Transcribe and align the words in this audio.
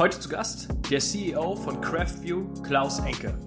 Heute 0.00 0.18
zu 0.18 0.30
Gast 0.30 0.68
der 0.90 0.98
CEO 0.98 1.56
von 1.56 1.78
CraftView, 1.78 2.46
Klaus 2.62 3.00
Enke. 3.00 3.38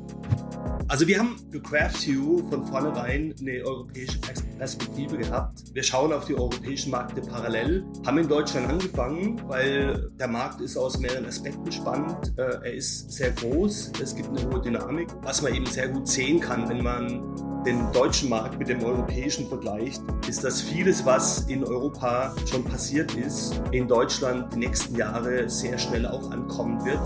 Also 0.87 1.07
wir 1.07 1.17
haben 1.17 1.35
für 1.51 1.59
CraftView 1.59 2.47
von 2.47 2.63
vornherein 2.67 3.33
eine 3.39 3.65
europäische 3.65 4.19
Perspektive 4.59 5.17
gehabt. 5.17 5.63
Wir 5.73 5.81
schauen 5.81 6.13
auf 6.13 6.25
die 6.25 6.35
europäischen 6.35 6.91
Märkte 6.91 7.21
parallel, 7.21 7.83
haben 8.05 8.19
in 8.19 8.27
Deutschland 8.27 8.69
angefangen, 8.69 9.41
weil 9.47 10.11
der 10.19 10.27
Markt 10.27 10.61
ist 10.61 10.77
aus 10.77 10.99
mehreren 10.99 11.25
Aspekten 11.25 11.71
spannend. 11.71 12.37
Äh, 12.37 12.43
er 12.43 12.73
ist 12.75 13.11
sehr 13.11 13.31
groß, 13.31 13.93
es 13.99 14.15
gibt 14.15 14.29
eine 14.29 14.47
hohe 14.47 14.61
Dynamik, 14.61 15.07
was 15.23 15.41
man 15.41 15.55
eben 15.55 15.65
sehr 15.65 15.87
gut 15.87 16.07
sehen 16.07 16.39
kann, 16.39 16.69
wenn 16.69 16.83
man 16.83 17.52
den 17.65 17.91
deutschen 17.93 18.29
Markt 18.29 18.59
mit 18.59 18.67
dem 18.67 18.83
europäischen 18.83 19.47
vergleicht, 19.47 20.01
ist, 20.27 20.43
dass 20.43 20.61
vieles, 20.61 21.05
was 21.05 21.47
in 21.47 21.63
Europa 21.63 22.35
schon 22.45 22.63
passiert 22.63 23.15
ist, 23.15 23.61
in 23.71 23.87
Deutschland 23.87 24.53
die 24.53 24.59
nächsten 24.59 24.95
Jahre 24.95 25.49
sehr 25.49 25.77
schnell 25.77 26.05
auch 26.05 26.29
ankommen 26.31 26.83
wird. 26.83 26.99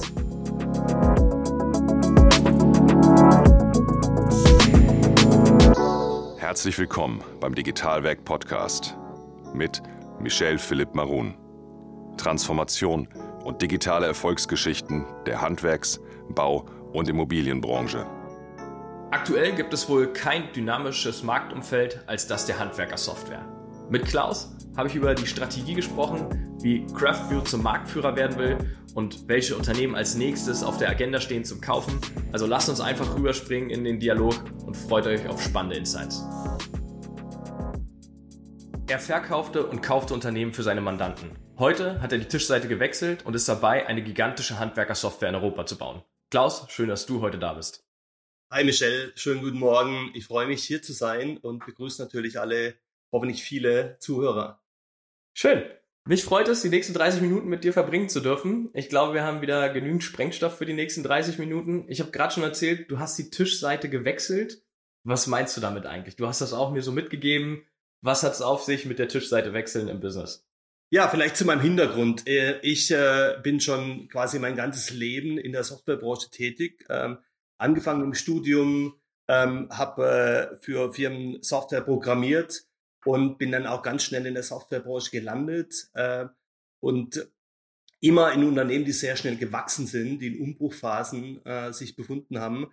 Herzlich 6.38 6.78
willkommen 6.80 7.24
beim 7.40 7.54
Digitalwerk 7.54 8.26
Podcast 8.26 8.98
mit 9.54 9.84
Michel 10.20 10.58
Philipp 10.58 10.96
Marun. 10.96 11.36
Transformation 12.18 13.08
und 13.44 13.62
digitale 13.62 14.08
Erfolgsgeschichten 14.08 15.06
der 15.28 15.40
Handwerks-, 15.40 16.00
Bau- 16.30 16.66
und 16.94 17.08
Immobilienbranche. 17.08 18.08
Aktuell 19.10 19.54
gibt 19.54 19.74
es 19.74 19.88
wohl 19.88 20.12
kein 20.12 20.52
dynamisches 20.52 21.24
Marktumfeld 21.24 22.04
als 22.08 22.28
das 22.28 22.46
der 22.46 22.60
Handwerkersoftware. 22.60 23.46
Mit 23.90 24.06
Klaus 24.06 24.54
habe 24.76 24.90
ich 24.90 24.96
über 24.96 25.16
die 25.16 25.26
Strategie 25.26 25.76
gesprochen, 25.76 26.58
wie 26.62 26.86
CraftView 26.88 27.40
zum 27.42 27.64
Marktführer 27.64 28.18
werden 28.18 28.38
will 28.38 28.58
und 28.96 29.30
welche 29.30 29.56
Unternehmen 29.56 29.96
als 29.96 30.16
nächstes 30.16 30.62
auf 30.62 30.78
der 30.78 30.90
Agenda 30.90 31.22
stehen 31.22 31.46
zum 31.46 31.62
Kaufen. 31.62 32.02
Also 32.34 32.48
lasst 32.48 32.68
uns 32.68 32.82
einfach 32.82 33.16
rüberspringen 33.16 33.70
in 33.70 33.86
den 33.86 33.98
Dialog 33.98 34.36
und 34.66 34.76
freut 34.76 35.08
euch 35.08 35.26
auf 35.30 35.42
spannende 35.42 35.78
Insights. 35.78 36.26
Er 38.88 39.00
verkaufte 39.00 39.66
und 39.66 39.82
kaufte 39.82 40.14
Unternehmen 40.14 40.52
für 40.52 40.64
seine 40.64 40.82
Mandanten. 40.82 41.32
Heute 41.58 42.02
hat 42.02 42.12
er 42.12 42.18
die 42.18 42.28
Tischseite 42.28 42.68
gewechselt 42.68 43.26
und 43.26 43.36
ist 43.36 43.48
dabei, 43.48 43.88
eine 43.88 44.04
gigantische 44.04 44.60
Handwerkersoftware 44.60 45.30
in 45.30 45.36
Europa 45.36 45.66
zu 45.66 45.78
bauen. 45.78 46.02
Klaus, 46.30 46.66
schön, 46.68 46.90
dass 46.90 47.06
du 47.06 47.22
heute 47.22 47.40
da 47.40 47.54
bist. 47.54 47.87
Hi 48.50 48.64
Michelle, 48.64 49.12
schönen 49.16 49.42
guten 49.42 49.60
Morgen. 49.60 50.10
Ich 50.14 50.24
freue 50.24 50.48
mich 50.48 50.64
hier 50.64 50.82
zu 50.82 50.94
sein 50.94 51.38
und 51.38 51.66
begrüße 51.66 52.02
natürlich 52.02 52.40
alle, 52.40 52.76
hoffentlich 53.12 53.44
viele 53.44 53.98
Zuhörer. 54.00 54.64
Schön. 55.34 55.66
Mich 56.06 56.24
freut 56.24 56.48
es, 56.48 56.62
die 56.62 56.70
nächsten 56.70 56.94
30 56.94 57.20
Minuten 57.22 57.50
mit 57.50 57.66
dir 57.66 57.74
verbringen 57.74 58.08
zu 58.08 58.22
dürfen. 58.22 58.70
Ich 58.74 58.88
glaube, 58.88 59.14
wir 59.14 59.24
haben 59.24 59.42
wieder 59.42 59.68
genügend 59.68 60.02
Sprengstoff 60.02 60.58
für 60.58 60.66
die 60.66 60.72
nächsten 60.72 61.04
30 61.04 61.40
Minuten. 61.40 61.84
Ich 61.90 62.00
habe 62.00 62.12
gerade 62.12 62.34
schon 62.34 62.44
erzählt, 62.44 62.90
du 62.90 63.00
hast 63.00 63.20
die 63.20 63.30
Tischseite 63.30 63.90
gewechselt. 63.90 64.64
Was 65.04 65.28
meinst 65.28 65.58
du 65.58 65.62
damit 65.62 65.86
eigentlich? 65.86 66.16
Du 66.16 66.26
hast 66.26 66.40
das 66.40 66.54
auch 66.54 66.72
mir 66.72 66.82
so 66.82 66.94
mitgegeben. 66.94 67.66
Was 68.00 68.24
hat 68.24 68.32
es 68.32 68.42
auf 68.42 68.64
sich 68.64 68.86
mit 68.86 68.98
der 68.98 69.10
Tischseite 69.10 69.52
wechseln 69.52 69.90
im 69.90 70.00
Business? 70.00 70.48
Ja, 70.90 71.10
vielleicht 71.10 71.36
zu 71.36 71.44
meinem 71.44 71.60
Hintergrund. 71.60 72.26
Äh, 72.30 72.62
ich 72.62 72.92
äh, 72.92 73.36
bin 73.44 73.60
schon 73.60 74.08
quasi 74.08 74.40
mein 74.40 74.56
ganzes 74.56 74.92
Leben 74.92 75.38
in 75.38 75.52
der 75.52 75.66
Softwarebranche 75.66 76.30
tätig. 76.32 76.86
Angefangen 77.58 78.04
im 78.04 78.14
Studium, 78.14 78.96
ähm, 79.28 79.68
habe 79.72 80.52
äh, 80.54 80.64
für 80.64 80.94
Firmen 80.94 81.42
Software 81.42 81.82
programmiert 81.82 82.64
und 83.06 83.38
bin 83.38 83.52
dann 83.52 83.68
auch 83.68 83.84
ganz 83.84 84.04
schnell 84.04 84.26
in 84.26 84.34
der 84.34 84.44
Softwarebranche 84.44 85.12
gelandet 85.12 85.90
äh, 85.94 86.26
und 86.80 87.30
immer 88.00 88.32
in 88.34 88.44
Unternehmen, 88.44 88.86
die 88.86 88.92
sehr 88.92 89.16
schnell 89.16 89.38
gewachsen 89.38 89.88
sind, 89.88 90.20
die 90.20 90.28
in 90.28 90.42
Umbruchphasen 90.42 91.44
äh, 91.46 91.74
sich 91.74 91.96
befunden 91.96 92.40
haben 92.40 92.68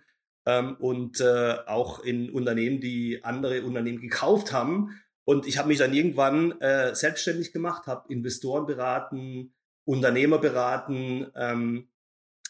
ähm, 0.45 0.75
und 0.75 1.19
äh, 1.19 1.55
auch 1.65 1.99
in 1.99 2.29
Unternehmen, 2.29 2.79
die 2.79 3.23
andere 3.23 3.63
Unternehmen 3.63 3.99
gekauft 3.99 4.53
haben. 4.53 5.01
Und 5.23 5.47
ich 5.47 5.57
habe 5.57 5.69
mich 5.69 5.79
dann 5.79 5.93
irgendwann 5.93 6.59
äh, 6.61 6.93
selbstständig 6.93 7.51
gemacht, 7.51 7.87
habe 7.87 8.13
Investoren 8.13 8.67
beraten, 8.67 9.53
Unternehmer 9.83 10.37
beraten, 10.37 11.27
ähm, 11.35 11.89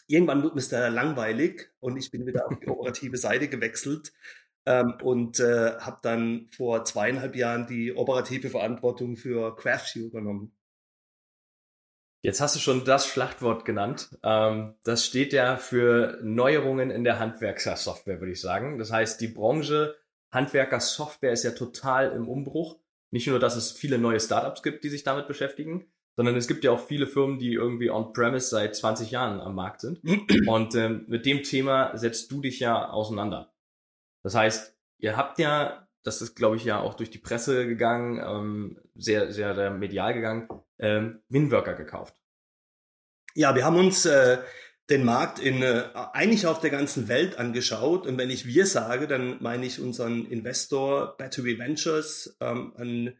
irgendwann 0.06 0.42
wird 0.42 0.54
mir 0.54 0.62
da 0.62 0.88
langweilig 0.88 1.70
und 1.80 1.96
ich 1.96 2.10
bin 2.10 2.26
wieder 2.26 2.46
auf 2.46 2.58
die 2.58 2.68
operative 2.68 3.16
Seite 3.16 3.48
gewechselt 3.48 4.12
ähm, 4.66 4.94
und 5.02 5.40
äh, 5.40 5.78
habe 5.78 5.98
dann 6.02 6.48
vor 6.50 6.84
zweieinhalb 6.84 7.36
Jahren 7.36 7.66
die 7.66 7.96
operative 7.96 8.50
Verantwortung 8.50 9.16
für 9.16 9.54
CraftView 9.56 10.06
übernommen. 10.06 10.52
Jetzt 12.22 12.40
hast 12.40 12.56
du 12.56 12.60
schon 12.60 12.84
das 12.84 13.06
Schlachtwort 13.06 13.64
genannt. 13.64 14.18
Ähm, 14.24 14.74
das 14.82 15.06
steht 15.06 15.32
ja 15.32 15.56
für 15.56 16.18
Neuerungen 16.22 16.90
in 16.90 17.04
der 17.04 17.20
Handwerkersoftware, 17.20 18.20
würde 18.20 18.32
ich 18.32 18.40
sagen. 18.40 18.78
Das 18.78 18.90
heißt, 18.90 19.20
die 19.20 19.28
Branche 19.28 19.96
Handwerkersoftware 20.32 21.32
ist 21.32 21.44
ja 21.44 21.52
total 21.52 22.10
im 22.12 22.28
Umbruch. 22.28 22.78
Nicht 23.10 23.28
nur, 23.28 23.38
dass 23.38 23.54
es 23.54 23.70
viele 23.70 23.98
neue 23.98 24.18
Startups 24.18 24.62
gibt, 24.62 24.82
die 24.82 24.88
sich 24.88 25.04
damit 25.04 25.28
beschäftigen, 25.28 25.86
sondern 26.16 26.36
es 26.36 26.48
gibt 26.48 26.64
ja 26.64 26.72
auch 26.72 26.80
viele 26.80 27.06
Firmen, 27.06 27.38
die 27.38 27.52
irgendwie 27.52 27.90
on-premise 27.90 28.48
seit 28.48 28.74
20 28.74 29.10
Jahren 29.10 29.40
am 29.40 29.54
Markt 29.54 29.82
sind. 29.82 30.00
Und 30.48 30.74
ähm, 30.74 31.04
mit 31.08 31.26
dem 31.26 31.42
Thema 31.42 31.96
setzt 31.96 32.32
du 32.32 32.40
dich 32.40 32.58
ja 32.58 32.88
auseinander. 32.88 33.52
Das 34.22 34.34
heißt, 34.34 34.74
ihr 34.98 35.16
habt 35.16 35.38
ja, 35.38 35.86
das 36.02 36.22
ist 36.22 36.34
glaube 36.34 36.56
ich 36.56 36.64
ja 36.64 36.80
auch 36.80 36.94
durch 36.94 37.10
die 37.10 37.18
Presse 37.18 37.66
gegangen, 37.66 38.18
ähm, 38.24 38.78
sehr, 38.94 39.30
sehr, 39.32 39.70
medial 39.70 40.14
gegangen, 40.14 40.48
ähm, 40.78 41.20
Winworker 41.28 41.74
gekauft. 41.74 42.16
Ja, 43.34 43.54
wir 43.54 43.66
haben 43.66 43.76
uns 43.76 44.06
äh, 44.06 44.38
den 44.88 45.04
Markt 45.04 45.38
in 45.38 45.62
äh, 45.62 45.84
eigentlich 46.12 46.46
auf 46.46 46.60
der 46.60 46.70
ganzen 46.70 47.08
Welt 47.08 47.38
angeschaut. 47.38 48.06
Und 48.06 48.16
wenn 48.16 48.30
ich 48.30 48.46
wir 48.46 48.66
sage, 48.66 49.06
dann 49.06 49.36
meine 49.42 49.66
ich 49.66 49.80
unseren 49.80 50.24
Investor 50.24 51.16
Battery 51.18 51.58
Ventures, 51.58 52.36
ähm, 52.40 52.72
ein 52.78 53.18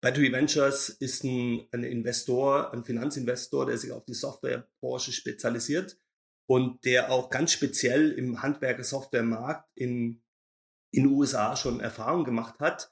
Battery 0.00 0.32
Ventures 0.32 0.88
ist 0.88 1.24
ein, 1.24 1.66
ein 1.72 1.84
Investor, 1.84 2.72
ein 2.72 2.84
Finanzinvestor, 2.84 3.66
der 3.66 3.78
sich 3.78 3.92
auf 3.92 4.04
die 4.04 4.14
Softwarebranche 4.14 5.12
spezialisiert 5.12 5.98
und 6.46 6.84
der 6.84 7.10
auch 7.10 7.30
ganz 7.30 7.52
speziell 7.52 8.12
im 8.12 8.42
Handwerker-Softwaremarkt 8.42 9.68
in 9.74 10.22
in 10.90 11.06
USA 11.06 11.56
schon 11.56 11.80
Erfahrung 11.80 12.24
gemacht 12.24 12.60
hat. 12.60 12.90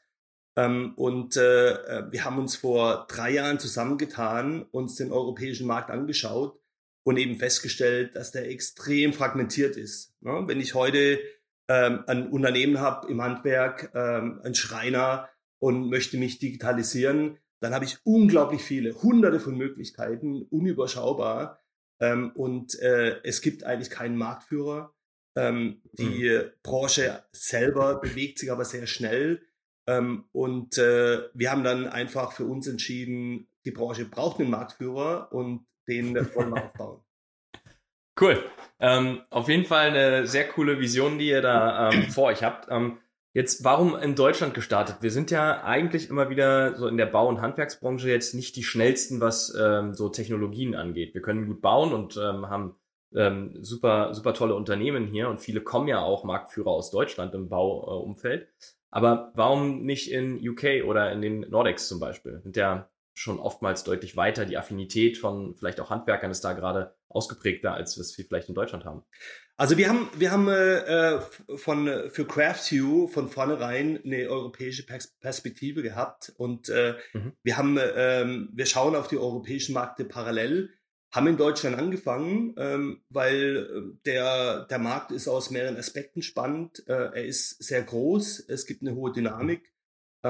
Ähm, 0.56 0.94
und 0.96 1.36
äh, 1.36 1.70
äh, 1.72 2.12
wir 2.12 2.24
haben 2.24 2.38
uns 2.38 2.56
vor 2.56 3.06
drei 3.08 3.30
Jahren 3.30 3.58
zusammengetan, 3.58 4.62
uns 4.62 4.96
den 4.96 5.12
europäischen 5.12 5.66
Markt 5.66 5.90
angeschaut 5.90 6.58
und 7.04 7.18
eben 7.18 7.36
festgestellt, 7.36 8.16
dass 8.16 8.32
der 8.32 8.48
extrem 8.48 9.12
fragmentiert 9.12 9.76
ist. 9.76 10.14
Ne? 10.20 10.44
Wenn 10.46 10.60
ich 10.60 10.74
heute 10.74 11.20
ähm, 11.68 12.04
ein 12.06 12.30
Unternehmen 12.30 12.80
habe 12.80 13.08
im 13.10 13.22
Handwerk, 13.22 13.90
ähm, 13.94 14.40
ein 14.44 14.54
Schreiner, 14.54 15.28
und 15.58 15.88
möchte 15.90 16.16
mich 16.16 16.38
digitalisieren, 16.38 17.38
dann 17.60 17.74
habe 17.74 17.84
ich 17.84 17.98
unglaublich 18.04 18.62
viele, 18.62 19.02
hunderte 19.02 19.40
von 19.40 19.56
Möglichkeiten, 19.56 20.42
unüberschaubar. 20.42 21.60
Ähm, 22.00 22.32
und 22.34 22.78
äh, 22.80 23.20
es 23.24 23.40
gibt 23.40 23.64
eigentlich 23.64 23.90
keinen 23.90 24.16
Marktführer. 24.16 24.94
Ähm, 25.36 25.82
die 25.92 26.28
mhm. 26.28 26.50
Branche 26.62 27.24
selber 27.32 28.00
bewegt 28.00 28.38
sich 28.38 28.52
aber 28.52 28.64
sehr 28.64 28.86
schnell. 28.86 29.42
Ähm, 29.88 30.24
und 30.32 30.76
äh, 30.78 31.28
wir 31.32 31.50
haben 31.50 31.64
dann 31.64 31.86
einfach 31.86 32.32
für 32.32 32.44
uns 32.44 32.66
entschieden, 32.66 33.48
die 33.64 33.70
Branche 33.70 34.04
braucht 34.04 34.40
einen 34.40 34.50
Marktführer 34.50 35.32
und 35.32 35.66
den 35.88 36.14
wollen 36.34 36.54
wir 36.54 36.64
aufbauen. 36.64 37.02
Cool. 38.18 38.42
Ähm, 38.80 39.20
auf 39.28 39.50
jeden 39.50 39.66
Fall 39.66 39.90
eine 39.90 40.26
sehr 40.26 40.48
coole 40.48 40.80
Vision, 40.80 41.18
die 41.18 41.28
ihr 41.28 41.42
da 41.42 41.90
ähm, 41.90 42.04
vor 42.04 42.28
euch 42.28 42.42
habt. 42.42 42.66
Jetzt, 43.36 43.64
warum 43.64 43.94
in 43.98 44.14
Deutschland 44.14 44.54
gestartet? 44.54 44.96
Wir 45.02 45.10
sind 45.10 45.30
ja 45.30 45.62
eigentlich 45.62 46.08
immer 46.08 46.30
wieder 46.30 46.74
so 46.74 46.88
in 46.88 46.96
der 46.96 47.04
Bau- 47.04 47.28
und 47.28 47.42
Handwerksbranche 47.42 48.08
jetzt 48.08 48.32
nicht 48.32 48.56
die 48.56 48.64
schnellsten, 48.64 49.20
was 49.20 49.54
ähm, 49.60 49.92
so 49.92 50.08
Technologien 50.08 50.74
angeht. 50.74 51.12
Wir 51.12 51.20
können 51.20 51.46
gut 51.46 51.60
bauen 51.60 51.92
und 51.92 52.16
ähm, 52.16 52.48
haben 52.48 52.76
ähm, 53.14 53.54
super, 53.60 54.14
super 54.14 54.32
tolle 54.32 54.54
Unternehmen 54.54 55.06
hier 55.06 55.28
und 55.28 55.38
viele 55.38 55.60
kommen 55.60 55.86
ja 55.86 56.00
auch 56.00 56.24
Marktführer 56.24 56.70
aus 56.70 56.90
Deutschland 56.90 57.34
im 57.34 57.50
Bauumfeld. 57.50 58.44
Äh, 58.44 58.46
Aber 58.90 59.32
warum 59.34 59.82
nicht 59.82 60.10
in 60.10 60.36
UK 60.36 60.86
oder 60.86 61.12
in 61.12 61.20
den 61.20 61.40
Nordics 61.40 61.88
zum 61.88 62.00
Beispiel? 62.00 62.40
Sind 62.42 62.56
ja 62.56 62.88
schon 63.16 63.38
oftmals 63.38 63.82
deutlich 63.82 64.14
weiter. 64.16 64.44
Die 64.44 64.58
Affinität 64.58 65.16
von 65.16 65.56
vielleicht 65.56 65.80
auch 65.80 65.88
Handwerkern 65.88 66.30
ist 66.30 66.44
da 66.44 66.52
gerade 66.52 66.94
ausgeprägter, 67.08 67.72
als 67.72 67.96
wir 67.96 68.04
vielleicht 68.04 68.50
in 68.50 68.54
Deutschland 68.54 68.84
haben. 68.84 69.04
Also 69.56 69.78
wir 69.78 69.88
haben, 69.88 70.10
wir 70.14 70.30
haben 70.30 70.48
äh, 70.48 71.20
von, 71.56 72.10
für 72.10 72.26
CraftView 72.26 73.08
von 73.08 73.30
vornherein 73.30 73.98
eine 74.04 74.28
europäische 74.28 74.84
Perspektive 74.84 75.82
gehabt 75.82 76.34
und 76.36 76.68
äh, 76.68 76.96
mhm. 77.14 77.32
wir 77.42 77.56
haben, 77.56 77.78
äh, 77.78 78.26
wir 78.52 78.66
schauen 78.66 78.94
auf 78.94 79.08
die 79.08 79.16
europäischen 79.16 79.72
Märkte 79.72 80.04
parallel, 80.04 80.74
haben 81.10 81.26
in 81.28 81.38
Deutschland 81.38 81.78
angefangen, 81.78 82.54
ähm, 82.58 83.02
weil 83.08 83.56
äh, 83.56 83.98
der, 84.04 84.66
der 84.66 84.78
Markt 84.78 85.10
ist 85.10 85.26
aus 85.26 85.50
mehreren 85.50 85.78
Aspekten 85.78 86.20
spannend. 86.20 86.86
Äh, 86.86 86.92
er 86.92 87.24
ist 87.24 87.62
sehr 87.62 87.82
groß, 87.82 88.40
es 88.50 88.66
gibt 88.66 88.82
eine 88.82 88.94
hohe 88.94 89.12
Dynamik 89.12 89.72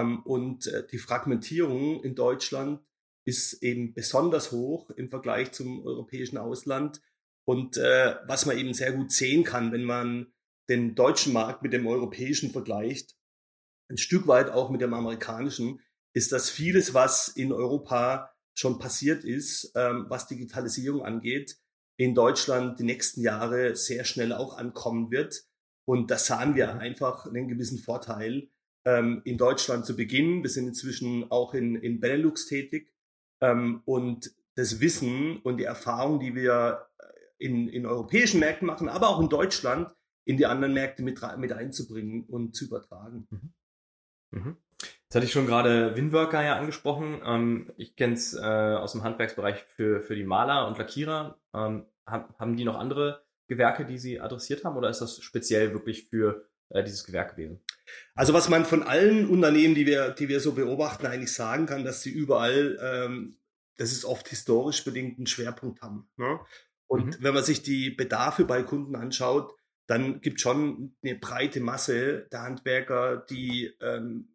und 0.03 0.67
äh, 0.67 0.87
die 0.87 0.99
Fragmentierung 0.99 2.03
in 2.03 2.15
Deutschland 2.15 2.81
ist 3.25 3.63
eben 3.63 3.93
besonders 3.95 4.53
hoch 4.53 4.91
im 4.91 5.11
Vergleich 5.11 5.53
zum 5.53 5.85
europäischen 5.85 6.39
Ausland. 6.39 7.01
Und 7.45 7.77
äh, 7.77 8.17
was 8.27 8.47
man 8.47 8.59
eben 8.59 8.75
sehr 8.75 8.93
gut 8.93 9.13
sehen 9.13 9.45
kann, 9.45 9.73
wenn 9.73 9.85
man 9.85 10.33
den 10.69 10.95
deutschen 10.95 11.33
Markt 11.33 11.63
mit 11.63 11.73
dem 11.73 11.87
europäischen 11.87 12.51
vergleicht, 12.51 13.17
ein 13.89 13.99
Stück 13.99 14.27
weit 14.27 14.51
auch 14.51 14.71
mit 14.71 14.81
dem 14.81 14.95
amerikanischen, 14.95 15.81
ist, 16.13 16.33
dass 16.33 16.51
vieles, 16.51 16.95
was 16.95 17.29
in 17.29 17.53
Europa 17.53 18.31
schon 18.55 18.79
passiert 18.79 19.23
ist, 19.23 19.73
ähm, 19.75 20.07
was 20.09 20.27
Digitalisierung 20.27 21.05
angeht, 21.05 21.59
in 21.99 22.15
Deutschland 22.15 22.81
die 22.81 22.85
nächsten 22.85 23.21
Jahre 23.21 23.77
sehr 23.77 24.05
schnell 24.05 24.33
auch 24.33 24.57
ankommen 24.57 25.11
wird. 25.11 25.45
Und 25.85 26.11
da 26.11 26.19
sahen 26.19 26.55
wir 26.55 26.73
mhm. 26.75 26.81
einfach 26.81 27.27
einen 27.27 27.49
gewissen 27.49 27.79
Vorteil 27.79 28.49
ähm, 28.87 29.21
in 29.25 29.37
Deutschland 29.37 29.85
zu 29.85 29.97
Beginn. 29.97 30.43
Wir 30.43 30.51
sind 30.51 30.69
inzwischen 30.69 31.31
auch 31.31 31.53
in, 31.53 31.77
in 31.77 32.01
Benelux 32.01 32.47
tätig. 32.47 32.95
Ähm, 33.43 33.83
und 33.85 34.31
das 34.55 34.81
Wissen 34.81 35.39
und 35.43 35.59
die 35.59 35.65
Erfahrung, 35.65 36.19
die 36.19 36.35
wir 36.35 36.89
in, 37.39 37.69
in 37.69 37.85
europäischen 37.85 38.41
Märkten 38.41 38.67
machen, 38.67 38.89
aber 38.89 39.11
auch 39.11 39.21
in 39.21 39.29
Deutschland, 39.29 39.91
in 40.25 40.39
die 40.39 40.47
anderen 40.47 40.73
Märkte 40.73 41.03
mit, 41.03 41.21
mit 41.37 41.53
einzubringen 41.53 42.25
und 42.25 42.57
zu 42.57 42.65
übertragen. 42.65 43.29
Mhm. 43.31 43.53
Mhm. 44.31 44.57
Jetzt 44.81 45.15
hatte 45.15 45.27
ich 45.27 45.33
schon 45.33 45.47
gerade 45.47 45.97
Winworker 45.97 46.43
ja 46.43 46.57
angesprochen. 46.57 47.21
Ähm, 47.25 47.73
ich 47.77 47.97
kenne 47.97 48.15
es 48.15 48.35
äh, 48.35 48.41
aus 48.41 48.93
dem 48.93 49.05
Handwerksbereich 49.05 49.63
für, 49.65 50.01
für 50.03 50.17
die 50.17 50.25
Maler 50.25 50.67
und 50.67 50.79
Lackierer. 50.79 51.39
Ähm, 51.55 51.87
haben 52.07 52.57
die 52.57 52.65
noch 52.65 52.77
andere 52.77 53.25
Gewerke, 53.49 53.85
die 53.85 53.99
Sie 53.99 54.21
adressiert 54.21 54.65
haben, 54.65 54.77
oder 54.77 54.91
ist 54.91 55.01
das 55.01 55.21
speziell 55.21 55.73
wirklich 55.73 56.09
für 56.09 56.49
äh, 56.71 56.85
dieses 56.85 57.05
Gewerk 57.05 57.37
gewesen? 57.37 57.61
Also 58.15 58.33
was 58.33 58.49
man 58.49 58.65
von 58.65 58.83
allen 58.83 59.29
Unternehmen, 59.29 59.75
die 59.75 59.87
wir, 59.87 60.11
die 60.11 60.29
wir 60.29 60.41
so 60.41 60.53
beobachten, 60.53 61.07
eigentlich 61.07 61.33
sagen 61.33 61.67
kann, 61.67 61.85
dass 61.85 62.03
sie 62.03 62.11
überall, 62.11 62.79
ähm, 62.83 63.37
das 63.77 63.93
ist 63.93 64.05
oft 64.05 64.29
historisch 64.29 64.85
bedingt, 64.85 65.19
einen 65.19 65.27
Schwerpunkt 65.27 65.83
haben. 65.83 66.09
Ne? 66.17 66.41
Und 66.87 67.07
mhm. 67.07 67.17
wenn 67.21 67.35
man 67.35 67.45
sich 67.45 67.63
die 67.63 67.91
Bedarfe 67.91 68.45
bei 68.45 68.63
Kunden 68.63 68.97
anschaut, 68.97 69.55
dann 69.87 70.21
gibt 70.21 70.41
schon 70.41 70.97
eine 71.03 71.15
breite 71.17 71.61
Masse 71.61 72.27
der 72.33 72.43
Handwerker, 72.43 73.19
die 73.19 73.73
ähm, 73.81 74.35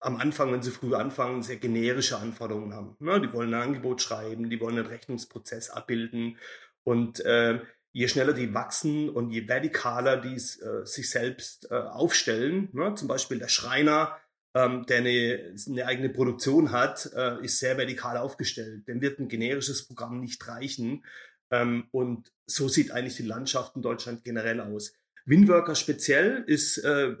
am 0.00 0.16
Anfang, 0.16 0.52
wenn 0.52 0.62
sie 0.62 0.70
früh 0.70 0.94
anfangen, 0.94 1.42
sehr 1.42 1.56
generische 1.56 2.18
Anforderungen 2.18 2.74
haben. 2.74 2.96
Ne? 2.98 3.20
Die 3.20 3.32
wollen 3.32 3.54
ein 3.54 3.62
Angebot 3.62 4.02
schreiben, 4.02 4.50
die 4.50 4.60
wollen 4.60 4.78
einen 4.78 4.88
Rechnungsprozess 4.88 5.70
abbilden. 5.70 6.38
Und 6.84 7.20
äh, 7.20 7.60
je 7.92 8.08
schneller 8.08 8.32
die 8.32 8.54
wachsen 8.54 9.10
und 9.10 9.30
je 9.30 9.46
vertikaler 9.46 10.16
die 10.16 10.36
äh, 10.36 10.84
sich 10.84 11.10
selbst 11.10 11.70
äh, 11.70 11.74
aufstellen, 11.74 12.68
ne? 12.72 12.94
zum 12.94 13.08
Beispiel 13.08 13.38
der 13.38 13.48
Schreiner, 13.48 14.16
ähm, 14.54 14.86
der 14.86 14.98
eine, 14.98 15.54
eine 15.66 15.86
eigene 15.86 16.08
Produktion 16.08 16.72
hat, 16.72 17.10
äh, 17.14 17.44
ist 17.44 17.58
sehr 17.58 17.76
vertikal 17.76 18.16
aufgestellt. 18.16 18.88
Dem 18.88 19.00
wird 19.00 19.18
ein 19.18 19.28
generisches 19.28 19.86
Programm 19.86 20.20
nicht 20.20 20.46
reichen. 20.46 21.04
Ähm, 21.50 21.84
und 21.90 22.32
so 22.46 22.68
sieht 22.68 22.90
eigentlich 22.90 23.16
die 23.16 23.22
Landschaft 23.22 23.76
in 23.76 23.82
Deutschland 23.82 24.24
generell 24.24 24.60
aus. 24.60 24.94
Windworker 25.24 25.74
speziell 25.74 26.44
ist 26.46 26.78
äh, 26.78 27.14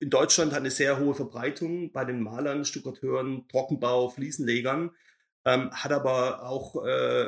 in 0.00 0.10
Deutschland 0.10 0.52
hat 0.52 0.60
eine 0.60 0.70
sehr 0.70 0.98
hohe 0.98 1.14
Verbreitung 1.14 1.92
bei 1.92 2.04
den 2.04 2.20
Malern, 2.20 2.64
Stuckateuren, 2.64 3.48
Trockenbau, 3.48 4.10
Fliesenlegern, 4.10 4.90
ähm, 5.44 5.70
hat 5.70 5.92
aber 5.92 6.46
auch 6.46 6.84
äh, 6.84 7.26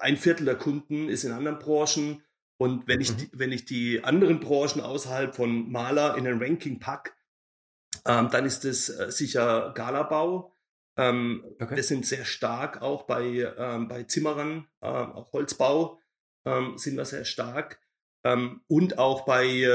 ein 0.00 0.16
Viertel 0.16 0.44
der 0.44 0.56
Kunden 0.56 1.08
ist 1.08 1.24
in 1.24 1.32
anderen 1.32 1.58
Branchen. 1.58 2.22
Und 2.56 2.86
wenn 2.86 3.00
ich, 3.00 3.12
mhm. 3.12 3.30
wenn 3.32 3.52
ich 3.52 3.64
die 3.64 4.04
anderen 4.04 4.40
Branchen 4.40 4.80
außerhalb 4.80 5.34
von 5.34 5.70
Maler 5.70 6.16
in 6.16 6.26
ein 6.26 6.40
Ranking 6.40 6.78
pack, 6.78 7.16
ähm, 8.06 8.28
dann 8.30 8.44
ist 8.44 8.64
es 8.64 8.88
äh, 8.88 9.10
sicher 9.10 9.72
Galabau, 9.74 10.54
ähm, 10.96 11.44
okay. 11.60 11.76
Wir 11.76 11.82
sind 11.82 12.06
sehr 12.06 12.24
stark 12.24 12.80
auch 12.82 13.04
bei, 13.04 13.52
ähm, 13.58 13.88
bei 13.88 14.04
Zimmerern, 14.04 14.68
ähm, 14.80 15.12
auch 15.12 15.32
Holzbau 15.32 15.98
ähm, 16.44 16.78
sind 16.78 16.96
wir 16.96 17.04
sehr 17.04 17.24
stark. 17.24 17.80
Ähm, 18.22 18.62
und 18.68 18.98
auch 18.98 19.26
bei, 19.26 19.66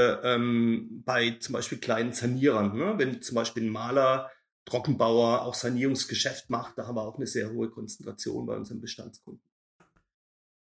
bei 1.04 1.30
zum 1.38 1.52
Beispiel 1.52 1.78
kleinen 1.78 2.12
Sanierern. 2.12 2.76
Ne? 2.76 2.94
Wenn 2.96 3.22
zum 3.22 3.36
Beispiel 3.36 3.64
ein 3.64 3.70
Maler, 3.70 4.30
Trockenbauer 4.64 5.42
auch 5.42 5.54
Sanierungsgeschäft 5.54 6.50
macht, 6.50 6.76
da 6.76 6.86
haben 6.86 6.96
wir 6.96 7.02
auch 7.02 7.16
eine 7.16 7.26
sehr 7.26 7.50
hohe 7.52 7.70
Konzentration 7.70 8.46
bei 8.46 8.56
unseren 8.56 8.80
Bestandskunden. 8.80 9.49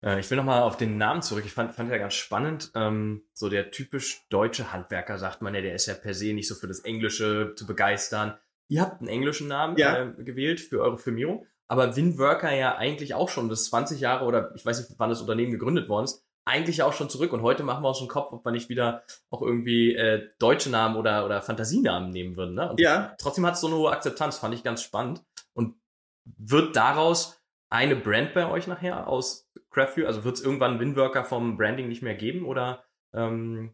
Äh, 0.03 0.19
ich 0.19 0.29
will 0.29 0.37
nochmal 0.37 0.63
auf 0.63 0.77
den 0.77 0.97
Namen 0.97 1.21
zurück. 1.21 1.43
Ich 1.45 1.53
fand, 1.53 1.73
fand 1.73 1.91
ja 1.91 1.97
ganz 1.97 2.13
spannend. 2.13 2.71
Ähm, 2.75 3.23
so 3.33 3.49
der 3.49 3.71
typisch 3.71 4.25
deutsche 4.29 4.73
Handwerker, 4.73 5.17
sagt 5.17 5.41
man 5.41 5.53
ja, 5.55 5.61
der 5.61 5.75
ist 5.75 5.85
ja 5.85 5.93
per 5.93 6.13
se 6.13 6.33
nicht 6.33 6.47
so 6.47 6.55
für 6.55 6.67
das 6.67 6.79
Englische 6.79 7.53
zu 7.55 7.65
begeistern. 7.65 8.37
Ihr 8.67 8.81
habt 8.81 9.01
einen 9.01 9.09
englischen 9.09 9.47
Namen 9.47 9.77
ja. 9.77 10.03
äh, 10.03 10.23
gewählt 10.23 10.61
für 10.61 10.81
eure 10.81 10.97
Firmierung, 10.97 11.45
aber 11.67 11.95
Winworker 11.95 12.53
ja 12.53 12.75
eigentlich 12.75 13.13
auch 13.13 13.29
schon, 13.29 13.49
das 13.49 13.65
20 13.65 13.99
Jahre 13.99 14.25
oder 14.25 14.53
ich 14.55 14.65
weiß 14.65 14.79
nicht, 14.79 14.97
wann 14.97 15.09
das 15.09 15.21
Unternehmen 15.21 15.51
gegründet 15.51 15.89
worden 15.89 16.05
ist, 16.05 16.23
eigentlich 16.45 16.81
auch 16.83 16.93
schon 16.93 17.09
zurück. 17.09 17.33
Und 17.33 17.41
heute 17.41 17.63
machen 17.63 17.83
wir 17.83 17.89
uns 17.89 17.99
einen 17.99 18.07
Kopf, 18.07 18.31
ob 18.31 18.45
wir 18.45 18.51
nicht 18.51 18.69
wieder 18.69 19.03
auch 19.29 19.41
irgendwie 19.41 19.95
äh, 19.95 20.29
deutsche 20.39 20.69
Namen 20.69 20.95
oder, 20.95 21.25
oder 21.25 21.41
Fantasienamen 21.41 22.09
nehmen 22.09 22.35
würden. 22.35 22.55
Ne? 22.55 22.71
Und 22.71 22.79
ja. 22.79 23.15
Trotzdem 23.19 23.45
hat 23.45 23.55
es 23.55 23.61
so 23.61 23.67
eine 23.67 23.75
hohe 23.75 23.91
Akzeptanz, 23.91 24.37
fand 24.37 24.55
ich 24.55 24.63
ganz 24.63 24.81
spannend. 24.81 25.23
Und 25.53 25.75
wird 26.23 26.75
daraus 26.75 27.40
eine 27.71 27.95
Brand 27.95 28.33
bei 28.33 28.47
euch 28.49 28.67
nachher 28.67 29.07
aus 29.07 29.49
Craftview? 29.71 30.05
Also 30.05 30.23
wird 30.23 30.37
es 30.37 30.43
irgendwann 30.43 30.79
Winworker 30.79 31.23
vom 31.23 31.57
Branding 31.57 31.87
nicht 31.87 32.03
mehr 32.03 32.15
geben 32.15 32.45
oder 32.45 32.83
ähm, 33.13 33.73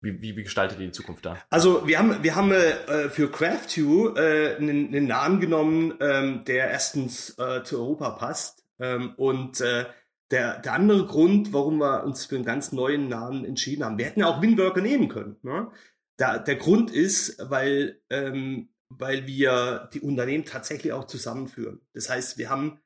wie, 0.00 0.20
wie, 0.20 0.36
wie 0.36 0.42
gestaltet 0.42 0.80
ihr 0.80 0.86
die 0.86 0.92
Zukunft 0.92 1.24
da? 1.24 1.38
Also 1.48 1.86
wir 1.86 1.98
haben, 1.98 2.22
wir 2.22 2.34
haben 2.34 2.50
äh, 2.50 3.08
für 3.08 3.30
CraftU 3.30 4.14
äh, 4.16 4.56
einen, 4.56 4.88
einen 4.88 5.06
Namen 5.06 5.40
genommen, 5.40 5.94
ähm, 6.00 6.44
der 6.44 6.70
erstens 6.70 7.38
äh, 7.38 7.62
zu 7.62 7.78
Europa 7.78 8.10
passt 8.10 8.64
ähm, 8.78 9.14
und 9.16 9.60
äh, 9.60 9.86
der, 10.32 10.58
der 10.58 10.72
andere 10.72 11.06
Grund, 11.06 11.52
warum 11.52 11.78
wir 11.78 12.04
uns 12.04 12.26
für 12.26 12.36
einen 12.36 12.44
ganz 12.44 12.72
neuen 12.72 13.08
Namen 13.08 13.44
entschieden 13.44 13.84
haben, 13.84 13.98
wir 13.98 14.06
hätten 14.06 14.20
ja 14.20 14.26
auch 14.26 14.42
Winworker 14.42 14.80
nehmen 14.80 15.08
können. 15.08 15.36
Ne? 15.42 15.70
Da, 16.16 16.38
der 16.38 16.56
Grund 16.56 16.90
ist, 16.90 17.38
weil, 17.48 18.00
ähm, 18.10 18.70
weil 18.88 19.26
wir 19.26 19.88
die 19.92 20.00
Unternehmen 20.00 20.44
tatsächlich 20.44 20.92
auch 20.92 21.06
zusammenführen. 21.06 21.80
Das 21.92 22.10
heißt, 22.10 22.38
wir 22.38 22.50
haben 22.50 22.80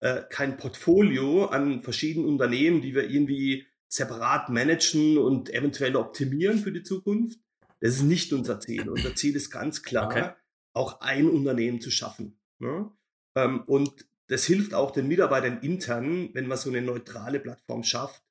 äh, 0.00 0.22
kein 0.28 0.56
Portfolio 0.56 1.46
an 1.46 1.82
verschiedenen 1.82 2.28
Unternehmen, 2.28 2.80
die 2.80 2.94
wir 2.94 3.08
irgendwie 3.08 3.66
separat 3.88 4.48
managen 4.48 5.18
und 5.18 5.52
eventuell 5.52 5.96
optimieren 5.96 6.58
für 6.58 6.72
die 6.72 6.82
Zukunft. 6.82 7.38
Das 7.80 7.96
ist 7.96 8.02
nicht 8.02 8.32
unser 8.32 8.60
Ziel. 8.60 8.88
Unser 8.88 9.14
Ziel 9.14 9.36
ist 9.36 9.50
ganz 9.50 9.82
klar, 9.82 10.06
okay. 10.06 10.30
auch 10.74 11.00
ein 11.00 11.28
Unternehmen 11.28 11.80
zu 11.80 11.90
schaffen. 11.90 12.38
Ne? 12.58 12.90
Ähm, 13.34 13.62
und 13.66 14.06
das 14.28 14.44
hilft 14.44 14.74
auch 14.74 14.92
den 14.92 15.08
Mitarbeitern 15.08 15.60
intern, 15.60 16.30
wenn 16.34 16.46
man 16.46 16.56
so 16.56 16.70
eine 16.70 16.82
neutrale 16.82 17.40
Plattform 17.40 17.82
schafft, 17.82 18.22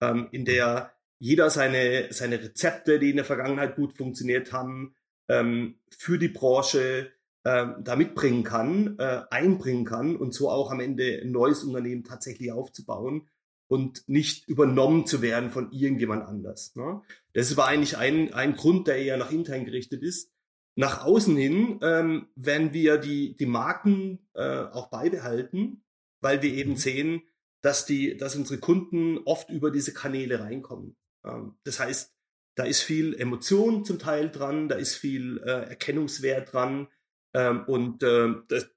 ähm, 0.00 0.28
in 0.32 0.44
der 0.44 0.94
jeder 1.18 1.50
seine, 1.50 2.12
seine 2.12 2.42
Rezepte, 2.42 2.98
die 2.98 3.10
in 3.10 3.16
der 3.16 3.24
Vergangenheit 3.24 3.76
gut 3.76 3.92
funktioniert 3.92 4.52
haben, 4.52 4.94
ähm, 5.28 5.78
für 5.90 6.18
die 6.18 6.28
Branche 6.28 7.12
da 7.44 7.96
mitbringen 7.96 8.44
kann, 8.44 8.96
äh, 8.98 9.22
einbringen 9.30 9.84
kann 9.84 10.16
und 10.16 10.32
so 10.32 10.50
auch 10.50 10.70
am 10.70 10.80
Ende 10.80 11.20
ein 11.22 11.32
neues 11.32 11.64
Unternehmen 11.64 12.04
tatsächlich 12.04 12.52
aufzubauen 12.52 13.28
und 13.66 14.06
nicht 14.08 14.48
übernommen 14.48 15.06
zu 15.06 15.22
werden 15.22 15.50
von 15.50 15.72
irgendjemand 15.72 16.24
anders. 16.24 16.76
Ne? 16.76 17.00
Das 17.32 17.56
war 17.56 17.68
eigentlich 17.68 17.96
ein, 17.96 18.32
ein 18.34 18.54
Grund, 18.54 18.86
der 18.86 18.98
eher 18.98 19.16
nach 19.16 19.32
intern 19.32 19.64
gerichtet 19.64 20.02
ist. 20.02 20.30
Nach 20.76 21.04
außen 21.04 21.36
hin 21.36 21.80
ähm, 21.82 22.28
werden 22.34 22.72
wir 22.72 22.98
die, 22.98 23.36
die 23.36 23.46
Marken 23.46 24.26
äh, 24.34 24.64
auch 24.64 24.88
beibehalten, 24.90 25.84
weil 26.20 26.42
wir 26.42 26.52
eben 26.52 26.72
mhm. 26.72 26.76
sehen, 26.76 27.22
dass, 27.60 27.86
die, 27.86 28.16
dass 28.16 28.36
unsere 28.36 28.60
Kunden 28.60 29.18
oft 29.24 29.50
über 29.50 29.70
diese 29.70 29.92
Kanäle 29.92 30.40
reinkommen. 30.40 30.96
Ähm, 31.24 31.56
das 31.64 31.80
heißt, 31.80 32.14
da 32.54 32.64
ist 32.64 32.82
viel 32.82 33.14
Emotion 33.14 33.84
zum 33.84 33.98
Teil 33.98 34.30
dran, 34.30 34.68
da 34.68 34.76
ist 34.76 34.94
viel 34.94 35.38
äh, 35.44 35.70
Erkennungswert 35.70 36.52
dran 36.52 36.88
ähm, 37.34 37.64
und 37.66 38.02
äh, 38.02 38.34
das, 38.48 38.70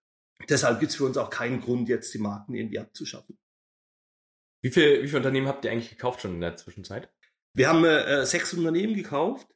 deshalb 0.49 0.79
gibt 0.79 0.91
es 0.91 0.97
für 0.97 1.05
uns 1.05 1.17
auch 1.17 1.29
keinen 1.29 1.61
Grund, 1.61 1.89
jetzt 1.89 2.13
die 2.13 2.19
Marken 2.19 2.55
irgendwie 2.55 2.79
abzuschaffen. 2.79 3.37
Wie, 4.61 4.71
viel, 4.71 5.03
wie 5.03 5.07
viele 5.07 5.17
Unternehmen 5.17 5.47
habt 5.47 5.65
ihr 5.65 5.71
eigentlich 5.71 5.89
gekauft 5.89 6.21
schon 6.21 6.35
in 6.35 6.41
der 6.41 6.55
Zwischenzeit? 6.55 7.11
Wir 7.53 7.69
haben 7.69 7.85
äh, 7.85 8.25
sechs 8.25 8.53
Unternehmen 8.53 8.95
gekauft 8.95 9.47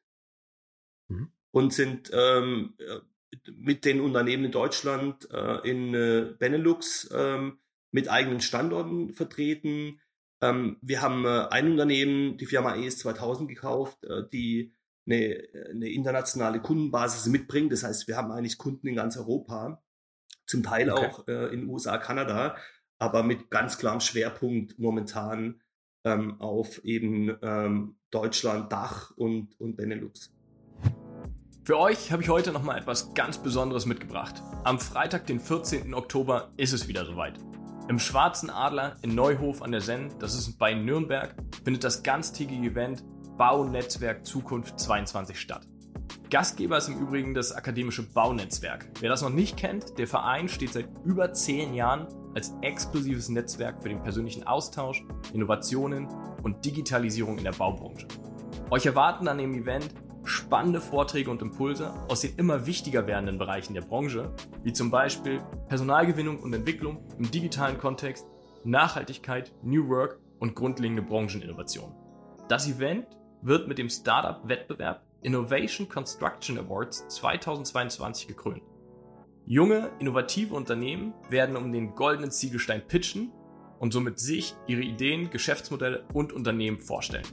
mhm. 1.10 1.32
und 1.52 1.74
sind 1.74 2.12
ähm, 2.14 2.76
äh, 2.78 3.00
mit 3.52 3.86
den 3.86 4.02
Unternehmen 4.02 4.46
in 4.46 4.52
Deutschland, 4.52 5.30
äh, 5.32 5.70
in 5.70 5.94
äh, 5.94 6.34
Benelux 6.38 7.10
ähm, 7.14 7.60
mit 7.92 8.10
eigenen 8.10 8.42
Standorten 8.42 9.14
vertreten. 9.14 10.00
Ähm, 10.42 10.78
wir 10.82 11.02
haben 11.02 11.26
äh, 11.26 11.48
ein 11.50 11.72
Unternehmen, 11.72 12.38
die 12.38 12.46
Firma 12.46 12.76
ES 12.76 13.00
2000 13.00 13.50
gekauft, 13.50 14.04
äh, 14.06 14.24
die 14.32 14.74
eine, 15.10 15.44
eine 15.72 15.90
internationale 15.90 16.62
Kundenbasis 16.62 17.26
mitbringt. 17.28 17.72
Das 17.72 17.84
heißt, 17.84 18.08
wir 18.08 18.18
haben 18.18 18.32
eigentlich 18.32 18.58
Kunden 18.58 18.88
in 18.88 18.96
ganz 18.96 19.18
Europa, 19.18 19.82
zum 20.46 20.64
Teil 20.64 20.92
okay. 20.92 21.06
auch 21.08 21.28
äh, 21.28 21.54
in 21.54 21.68
USA, 21.68 21.98
Kanada 21.98 22.56
aber 23.00 23.24
mit 23.24 23.50
ganz 23.50 23.78
klarem 23.78 24.02
Schwerpunkt 24.02 24.78
momentan 24.78 25.62
ähm, 26.04 26.40
auf 26.40 26.84
eben 26.84 27.36
ähm, 27.42 27.96
Deutschland, 28.12 28.72
Dach 28.72 29.12
und, 29.16 29.60
und 29.60 29.78
Benelux. 29.78 30.32
Für 31.64 31.78
euch 31.78 32.12
habe 32.12 32.22
ich 32.22 32.30
heute 32.30 32.52
nochmal 32.52 32.80
etwas 32.80 33.14
ganz 33.14 33.38
Besonderes 33.38 33.86
mitgebracht. 33.86 34.42
Am 34.64 34.80
Freitag, 34.80 35.28
den 35.28 35.40
14. 35.40 35.94
Oktober, 35.94 36.52
ist 36.58 36.74
es 36.74 36.88
wieder 36.88 37.06
soweit. 37.06 37.40
Im 37.88 38.00
Schwarzen 38.00 38.50
Adler 38.50 38.98
in 39.02 39.16
Neuhof 39.16 39.62
an 39.62 39.72
der 39.72 39.82
Senn, 39.82 40.14
das 40.20 40.36
ist 40.36 40.58
bei 40.58 40.74
Nürnberg, 40.74 41.36
findet 41.64 41.84
das 41.84 42.04
ganztägige 42.04 42.68
Event 42.68 43.04
Baunetzwerk 43.40 44.26
Zukunft 44.26 44.78
22 44.78 45.40
statt. 45.40 45.66
Gastgeber 46.30 46.78
ist 46.78 46.90
im 46.90 47.00
Übrigen 47.00 47.34
das 47.34 47.54
akademische 47.54 48.04
Baunetzwerk. 48.04 48.90
Wer 49.00 49.10
das 49.10 49.22
noch 49.22 49.30
nicht 49.30 49.56
kennt, 49.56 49.98
der 49.98 50.08
Verein 50.08 50.50
steht 50.50 50.74
seit 50.74 50.90
über 51.06 51.32
zehn 51.32 51.74
Jahren 51.74 52.10
als 52.36 52.54
exklusives 52.62 53.30
Netzwerk 53.30 53.82
für 53.82 53.88
den 53.88 54.04
persönlichen 54.04 54.46
Austausch, 54.46 55.06
Innovationen 55.32 56.10
und 56.44 56.66
Digitalisierung 56.66 57.38
in 57.38 57.46
der 57.46 57.54
Baubranche. 57.54 58.10
Euch 58.72 58.86
erwarten 58.86 59.30
an 59.30 59.38
dem 59.38 59.54
Event 59.54 59.88
spannende 60.26 60.82
Vorträge 60.82 61.32
und 61.32 61.42
Impulse 61.42 61.94
aus 62.10 62.20
den 62.20 62.36
immer 62.36 62.66
wichtiger 62.66 63.08
werdenden 63.08 63.38
Bereichen 63.38 63.74
der 63.74 63.84
Branche, 63.84 64.34
wie 64.64 64.74
zum 64.74 64.92
Beispiel 64.92 65.42
Personalgewinnung 65.70 66.40
und 66.42 66.52
Entwicklung 66.52 67.06
im 67.18 67.32
digitalen 67.32 67.78
Kontext, 67.78 68.28
Nachhaltigkeit, 68.66 69.54
New 69.64 69.88
Work 69.88 70.20
und 70.40 70.56
grundlegende 70.56 71.04
Brancheninnovation. 71.04 71.96
Das 72.50 72.68
Event 72.68 73.08
wird 73.42 73.68
mit 73.68 73.78
dem 73.78 73.90
Startup-Wettbewerb 73.90 75.04
Innovation 75.22 75.88
Construction 75.88 76.58
Awards 76.58 77.08
2022 77.08 78.28
gekrönt. 78.28 78.62
Junge, 79.46 79.90
innovative 80.00 80.54
Unternehmen 80.54 81.14
werden 81.30 81.56
um 81.56 81.72
den 81.72 81.96
goldenen 81.96 82.32
Ziegelstein 82.32 82.88
pitchen 82.88 83.32
und 83.80 83.94
somit 83.94 84.20
sich, 84.20 84.56
ihre 84.68 84.82
Ideen, 84.82 85.30
Geschäftsmodelle 85.30 86.06
und 86.14 86.34
Unternehmen 86.34 86.80
vorstellen. 86.80 87.26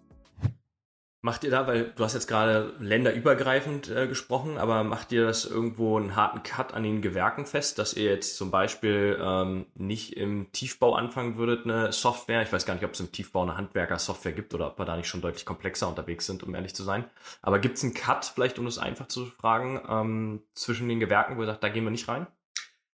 Macht 1.23 1.45
ihr 1.45 1.51
da, 1.51 1.67
weil 1.67 1.93
du 1.97 2.03
hast 2.03 2.15
jetzt 2.15 2.29
gerade 2.29 2.73
länderübergreifend 2.81 3.91
äh, 3.91 4.07
gesprochen, 4.07 4.57
aber 4.57 4.85
macht 4.85 5.13
ihr 5.13 5.27
das 5.27 5.45
irgendwo 5.45 5.99
einen 5.99 6.17
harten 6.17 6.43
Cut 6.43 6.73
an 6.73 6.83
den 6.83 7.03
Gewerken 7.03 7.45
fest, 7.45 7.79
dass 7.79 7.93
ihr 7.93 8.05
jetzt 8.11 8.37
zum 8.37 8.51
Beispiel 8.51 9.19
ähm, 9.21 9.67
nicht 9.75 10.17
im 10.17 10.51
Tiefbau 10.53 10.95
anfangen 10.95 11.37
würdet, 11.37 11.67
eine 11.67 11.93
Software, 11.93 12.41
ich 12.41 12.51
weiß 12.51 12.65
gar 12.65 12.73
nicht, 12.73 12.85
ob 12.85 12.95
es 12.95 13.01
im 13.01 13.13
Tiefbau 13.13 13.43
eine 13.43 13.59
Handwerker-Software 13.59 14.33
gibt 14.33 14.55
oder 14.55 14.69
ob 14.69 14.79
wir 14.79 14.87
da 14.87 14.97
nicht 14.97 15.09
schon 15.09 15.21
deutlich 15.21 15.45
komplexer 15.45 15.89
unterwegs 15.89 16.25
sind, 16.25 16.43
um 16.43 16.55
ehrlich 16.55 16.75
zu 16.75 16.85
sein. 16.85 17.05
Aber 17.43 17.59
gibt 17.59 17.77
es 17.77 17.85
einen 17.85 17.93
Cut, 17.93 18.25
vielleicht 18.25 18.59
um 18.59 18.65
das 18.65 18.79
einfach 18.79 19.09
zu 19.09 19.27
fragen, 19.27 19.79
ähm, 19.91 20.43
zwischen 20.55 20.89
den 20.89 21.01
Gewerken, 21.01 21.37
wo 21.37 21.43
ihr 21.43 21.47
sagt, 21.47 21.63
da 21.63 21.69
gehen 21.69 21.85
wir 21.85 21.91
nicht 21.91 22.09
rein? 22.09 22.29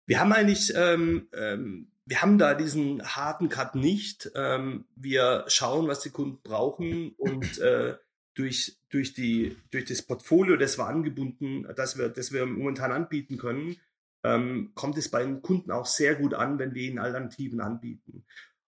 Wir 0.06 0.22
haben 0.22 0.32
eigentlich, 0.32 0.72
ähm, 0.78 1.28
ähm, 1.34 1.92
wir 2.06 2.22
haben 2.22 2.38
da 2.38 2.54
diesen 2.54 3.04
harten 3.04 3.50
Cut 3.50 3.76
nicht. 3.76 4.32
Ähm, 4.36 4.86
wir 4.96 5.44
schauen, 5.48 5.88
was 5.88 6.02
die 6.02 6.10
Kunden 6.10 6.40
brauchen 6.42 7.14
und 7.18 7.60
äh, 7.60 7.96
durch, 8.34 8.78
durch, 8.90 9.14
die, 9.14 9.56
durch 9.72 9.86
das 9.86 10.02
Portfolio, 10.02 10.56
das 10.58 10.78
wir 10.78 10.88
angebunden, 10.88 11.68
das 11.76 11.98
wir, 11.98 12.10
das 12.10 12.32
wir 12.32 12.46
momentan 12.46 12.92
anbieten 12.92 13.38
können, 13.38 13.78
ähm, 14.24 14.72
kommt 14.76 14.98
es 14.98 15.10
bei 15.10 15.24
den 15.24 15.42
Kunden 15.42 15.72
auch 15.72 15.86
sehr 15.86 16.16
gut 16.16 16.34
an, 16.34 16.60
wenn 16.60 16.74
wir 16.74 16.84
ihnen 16.84 17.00
Alternativen 17.00 17.62
anbieten. 17.62 18.26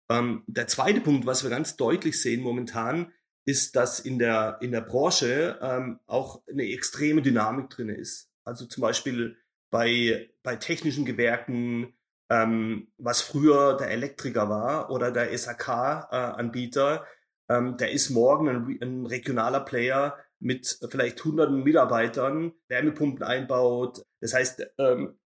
Ähm, 0.09 0.43
der 0.47 0.67
zweite 0.67 1.01
Punkt, 1.01 1.27
was 1.27 1.43
wir 1.43 1.51
ganz 1.51 1.77
deutlich 1.77 2.21
sehen 2.21 2.43
momentan, 2.43 3.13
ist, 3.45 3.77
dass 3.77 4.01
in 4.01 4.19
der, 4.19 4.59
in 4.61 4.73
der 4.73 4.83
Branche 4.83 5.59
ähm, 5.61 5.99
auch 6.07 6.43
eine 6.49 6.65
extreme 6.65 7.23
Dynamik 7.23 7.71
drin 7.71 7.89
ist. 7.89 8.31
Also 8.45 8.67
zum 8.67 8.83
Beispiel 8.83 9.37
bei, 9.71 10.31
bei 10.43 10.57
technischen 10.57 11.05
Gewerken, 11.05 11.95
ähm, 12.31 12.89
was 12.99 13.21
früher 13.21 13.77
der 13.77 13.91
Elektriker 13.91 14.49
war 14.49 14.91
oder 14.91 15.11
der 15.11 15.37
SAK-Anbieter, 15.37 17.03
äh, 17.03 17.07
ähm, 17.49 17.77
der 17.77 17.93
ist 17.93 18.11
morgen 18.11 18.49
ein, 18.49 18.79
ein, 18.81 19.07
regionaler 19.07 19.61
Player 19.61 20.17
mit 20.39 20.79
vielleicht 20.89 21.25
hunderten 21.25 21.63
Mitarbeitern, 21.63 22.53
Wärmepumpen 22.69 23.23
einbaut. 23.23 24.03
Das 24.21 24.35
heißt, 24.35 24.67
ähm, 24.79 25.19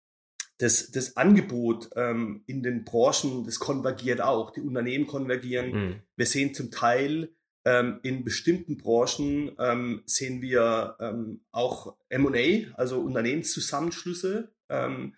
das, 0.58 0.90
das 0.90 1.16
Angebot 1.16 1.90
ähm, 1.96 2.42
in 2.46 2.62
den 2.62 2.84
Branchen, 2.84 3.44
das 3.44 3.58
konvergiert 3.58 4.20
auch. 4.20 4.50
Die 4.50 4.60
Unternehmen 4.60 5.06
konvergieren. 5.06 5.72
Mhm. 5.72 6.02
Wir 6.16 6.26
sehen 6.26 6.54
zum 6.54 6.70
Teil 6.70 7.30
ähm, 7.66 7.98
in 8.02 8.24
bestimmten 8.24 8.76
Branchen 8.78 9.50
ähm, 9.58 10.02
sehen 10.06 10.40
wir 10.40 10.96
ähm, 11.00 11.40
auch 11.50 11.96
M&A, 12.08 12.72
also 12.74 13.00
Unternehmenszusammenschlüsse, 13.00 14.52
ähm, 14.68 15.14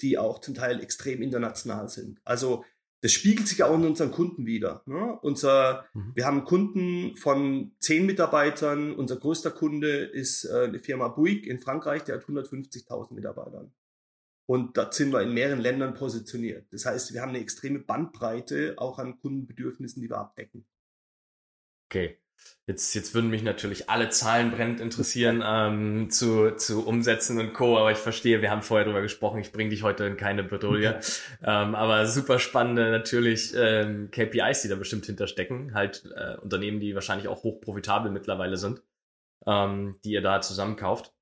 die 0.00 0.16
auch 0.16 0.40
zum 0.40 0.54
Teil 0.54 0.80
extrem 0.80 1.20
international 1.20 1.88
sind. 1.88 2.20
Also 2.24 2.64
das 3.02 3.12
spiegelt 3.12 3.48
sich 3.48 3.62
auch 3.62 3.74
in 3.74 3.86
unseren 3.86 4.10
Kunden 4.10 4.46
wieder. 4.46 4.82
Ne? 4.86 5.18
Unser, 5.22 5.86
mhm. 5.94 6.12
Wir 6.14 6.26
haben 6.26 6.44
Kunden 6.44 7.16
von 7.16 7.72
zehn 7.78 8.04
Mitarbeitern. 8.04 8.94
Unser 8.94 9.16
größter 9.16 9.50
Kunde 9.50 10.04
ist 10.04 10.44
äh, 10.44 10.70
die 10.70 10.78
Firma 10.78 11.08
Bouygues 11.08 11.48
in 11.48 11.60
Frankreich, 11.60 12.04
der 12.04 12.16
hat 12.16 12.24
150.000 12.24 13.14
Mitarbeitern. 13.14 13.72
Und 14.46 14.76
da 14.76 14.90
sind 14.90 15.12
wir 15.12 15.22
in 15.22 15.32
mehreren 15.32 15.60
Ländern 15.60 15.94
positioniert. 15.94 16.66
Das 16.72 16.84
heißt, 16.84 17.14
wir 17.14 17.22
haben 17.22 17.30
eine 17.30 17.40
extreme 17.40 17.78
Bandbreite 17.78 18.74
auch 18.78 18.98
an 18.98 19.18
Kundenbedürfnissen, 19.20 20.02
die 20.02 20.10
wir 20.10 20.18
abdecken. 20.18 20.66
Okay. 21.86 22.18
Jetzt, 22.66 22.94
jetzt 22.94 23.14
würden 23.14 23.30
mich 23.30 23.42
natürlich 23.42 23.90
alle 23.90 24.10
Zahlen 24.10 24.52
brennend 24.52 24.80
interessieren 24.80 25.42
ähm, 25.46 26.10
zu, 26.10 26.52
zu 26.56 26.86
Umsätzen 26.86 27.38
und 27.40 27.52
Co. 27.52 27.78
Aber 27.78 27.90
ich 27.90 27.98
verstehe, 27.98 28.42
wir 28.42 28.50
haben 28.50 28.62
vorher 28.62 28.84
drüber 28.84 29.02
gesprochen. 29.02 29.40
Ich 29.40 29.50
bringe 29.50 29.70
dich 29.70 29.82
heute 29.82 30.04
in 30.04 30.16
keine 30.16 30.44
Bredouille. 30.44 31.00
ähm, 31.42 31.74
aber 31.74 32.06
super 32.06 32.38
spannende 32.38 32.90
natürlich 32.90 33.54
ähm, 33.56 34.10
KPIs, 34.10 34.62
die 34.62 34.68
da 34.68 34.76
bestimmt 34.76 35.06
hinterstecken. 35.06 35.74
Halt 35.74 36.04
äh, 36.14 36.36
Unternehmen, 36.36 36.78
die 36.78 36.94
wahrscheinlich 36.94 37.26
auch 37.26 37.42
hochprofitabel 37.42 38.12
mittlerweile 38.12 38.56
sind, 38.56 38.82
ähm, 39.46 39.96
die 40.04 40.12
ihr 40.12 40.22
da 40.22 40.40
zusammenkauft. 40.40 41.12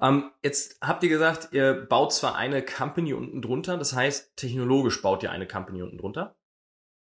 Ähm, 0.00 0.30
jetzt 0.42 0.78
habt 0.80 1.02
ihr 1.02 1.08
gesagt, 1.08 1.48
ihr 1.52 1.74
baut 1.74 2.12
zwar 2.12 2.36
eine 2.36 2.64
Company 2.64 3.14
unten 3.14 3.42
drunter, 3.42 3.76
das 3.76 3.94
heißt, 3.94 4.36
technologisch 4.36 5.00
baut 5.02 5.22
ihr 5.22 5.30
eine 5.30 5.46
Company 5.46 5.82
unten 5.82 5.98
drunter. 5.98 6.36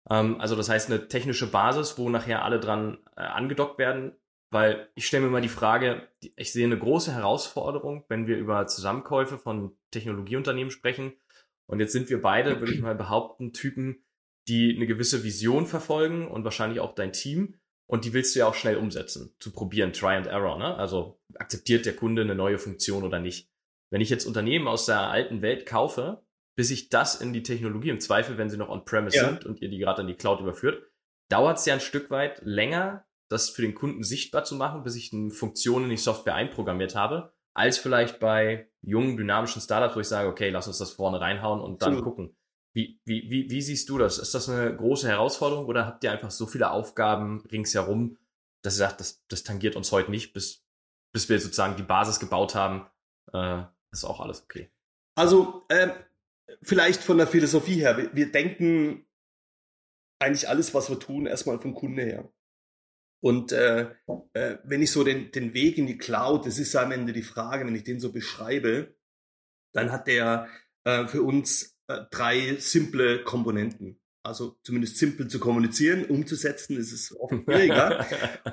Ähm, 0.10 0.40
also 0.40 0.56
das 0.56 0.70
heißt 0.70 0.90
eine 0.90 1.08
technische 1.08 1.48
Basis, 1.48 1.98
wo 1.98 2.10
nachher 2.10 2.44
alle 2.44 2.60
dran 2.60 2.98
äh, 3.16 3.22
angedockt 3.22 3.78
werden. 3.78 4.14
Weil 4.52 4.90
ich 4.96 5.08
stelle 5.08 5.26
mir 5.26 5.32
mal 5.32 5.42
die 5.42 5.50
Frage, 5.50 6.08
ich 6.36 6.54
sehe 6.54 6.66
eine 6.66 6.78
große 6.78 7.12
Herausforderung, 7.12 8.06
wenn 8.08 8.28
wir 8.28 8.38
über 8.38 8.68
Zusammenkäufe 8.68 9.38
von 9.38 9.76
Technologieunternehmen 9.92 10.72
sprechen. 10.72 11.14
Und 11.68 11.80
jetzt 11.80 11.94
sind 11.94 12.10
wir 12.10 12.22
beide, 12.22 12.60
würde 12.60 12.74
ich 12.74 12.82
mal 12.82 12.96
behaupten, 12.96 13.54
Typen, 13.54 14.06
die 14.48 14.76
eine 14.76 14.86
gewisse 14.86 15.24
Vision 15.24 15.66
verfolgen 15.66 16.28
und 16.28 16.44
wahrscheinlich 16.44 16.80
auch 16.80 16.94
dein 16.94 17.12
Team. 17.12 17.56
Und 17.88 18.06
die 18.06 18.14
willst 18.14 18.36
du 18.36 18.40
ja 18.40 18.48
auch 18.48 18.56
schnell 18.56 18.78
umsetzen, 18.78 19.36
zu 19.40 19.52
probieren, 19.52 19.94
Try 19.94 20.16
and 20.16 20.28
Error. 20.28 20.58
Ne? 20.58 20.76
Also 20.76 21.20
akzeptiert 21.36 21.86
der 21.86 21.96
Kunde 21.96 22.22
eine 22.22 22.36
neue 22.36 22.58
Funktion 22.58 23.04
oder 23.04 23.20
nicht. 23.20 23.50
Wenn 23.92 24.02
ich 24.02 24.10
jetzt 24.10 24.26
Unternehmen 24.26 24.68
aus 24.68 24.86
der 24.86 25.10
alten 25.10 25.42
Welt 25.42 25.66
kaufe, 25.66 26.25
bis 26.56 26.72
ich 26.72 26.90
das 26.90 27.16
in 27.16 27.34
die 27.34 27.44
Technologie, 27.44 27.90
im 27.90 28.00
Zweifel, 28.00 28.38
wenn 28.38 28.50
sie 28.50 28.58
noch 28.58 28.70
on-premise 28.70 29.18
ja. 29.18 29.30
sind 29.30 29.46
und 29.46 29.62
ihr 29.62 29.70
die 29.70 29.78
gerade 29.78 30.02
in 30.02 30.08
die 30.08 30.16
Cloud 30.16 30.40
überführt, 30.40 30.84
dauert 31.30 31.58
es 31.58 31.66
ja 31.66 31.74
ein 31.74 31.80
Stück 31.80 32.10
weit 32.10 32.42
länger, 32.44 33.06
das 33.30 33.50
für 33.50 33.62
den 33.62 33.76
Kunden 33.76 34.04
sichtbar 34.04 34.44
zu 34.44 34.56
machen, 34.56 34.84
bis 34.84 34.96
ich 34.96 35.12
eine 35.12 35.32
Funktion 35.32 35.84
in 35.84 35.90
die 35.90 35.98
Software 35.98 36.36
einprogrammiert 36.36 36.96
habe, 36.96 37.34
als 37.54 37.78
vielleicht 37.78 38.20
bei 38.20 38.70
jungen, 38.82 39.18
dynamischen 39.18 39.62
Startups, 39.62 39.96
wo 39.96 40.00
ich 40.00 40.08
sage, 40.08 40.30
okay, 40.30 40.50
lass 40.50 40.68
uns 40.68 40.78
das 40.78 40.92
vorne 40.92 41.20
reinhauen 41.20 41.62
und 41.62 41.82
dann 41.82 41.96
so. 41.96 42.04
gucken. 42.04 42.36
Wie, 42.74 43.00
wie, 43.06 43.30
wie, 43.30 43.50
wie 43.50 43.62
siehst 43.62 43.88
du 43.90 43.98
das? 43.98 44.18
Ist 44.18 44.36
das 44.36 44.50
eine 44.50 44.76
große 44.76 45.08
Herausforderung 45.08 45.66
oder 45.66 45.86
habt 45.86 46.04
ihr 46.04 46.12
einfach 46.12 46.32
so 46.32 46.46
viele 46.46 46.72
Aufgaben 46.72 47.46
ringsherum, 47.50 48.18
dass 48.62 48.76
ihr 48.76 48.80
sagt, 48.80 49.00
das, 49.00 49.26
das 49.30 49.44
tangiert 49.44 49.78
uns 49.78 49.92
heute 49.94 50.12
nicht, 50.12 50.34
bis, 50.34 50.66
bis 51.14 51.30
wir 51.30 51.40
sozusagen 51.40 51.78
die 51.78 51.84
Basis 51.84 52.20
gebaut 52.20 52.54
haben, 52.54 52.86
äh, 53.32 53.64
ist 53.92 54.04
auch 54.04 54.20
alles 54.20 54.44
okay? 54.44 54.70
Also, 55.16 55.64
äh, 55.70 55.90
vielleicht 56.62 57.02
von 57.02 57.18
der 57.18 57.28
Philosophie 57.28 57.76
her, 57.76 57.98
wir, 57.98 58.16
wir 58.16 58.32
denken 58.32 59.06
eigentlich 60.20 60.48
alles, 60.48 60.74
was 60.74 60.90
wir 60.90 61.00
tun, 61.00 61.26
erstmal 61.26 61.60
vom 61.60 61.74
Kunde 61.74 62.04
her. 62.04 62.32
Und 63.24 63.52
äh, 63.52 63.90
äh, 64.34 64.58
wenn 64.64 64.82
ich 64.82 64.92
so 64.92 65.04
den, 65.04 65.32
den 65.32 65.54
Weg 65.54 65.78
in 65.78 65.88
die 65.88 65.98
Cloud, 65.98 66.46
das 66.46 66.60
ist 66.60 66.76
am 66.76 66.92
Ende 66.92 67.14
die 67.14 67.24
Frage, 67.24 67.66
wenn 67.66 67.76
ich 67.76 67.84
den 67.84 68.00
so 68.00 68.12
beschreibe, 68.12 68.96
dann 69.74 69.92
hat 69.92 70.08
der 70.08 70.48
äh, 70.84 71.08
für 71.08 71.24
uns 71.24 71.76
äh, 71.88 72.02
drei 72.12 72.56
simple 72.58 73.24
Komponenten. 73.24 74.00
Also 74.24 74.58
zumindest 74.64 74.98
simpel 74.98 75.28
zu 75.28 75.40
kommunizieren, 75.40 76.06
umzusetzen 76.06 76.78
ist 76.78 76.92
es 76.92 77.16
oft 77.18 77.34
schwieriger. 77.44 78.06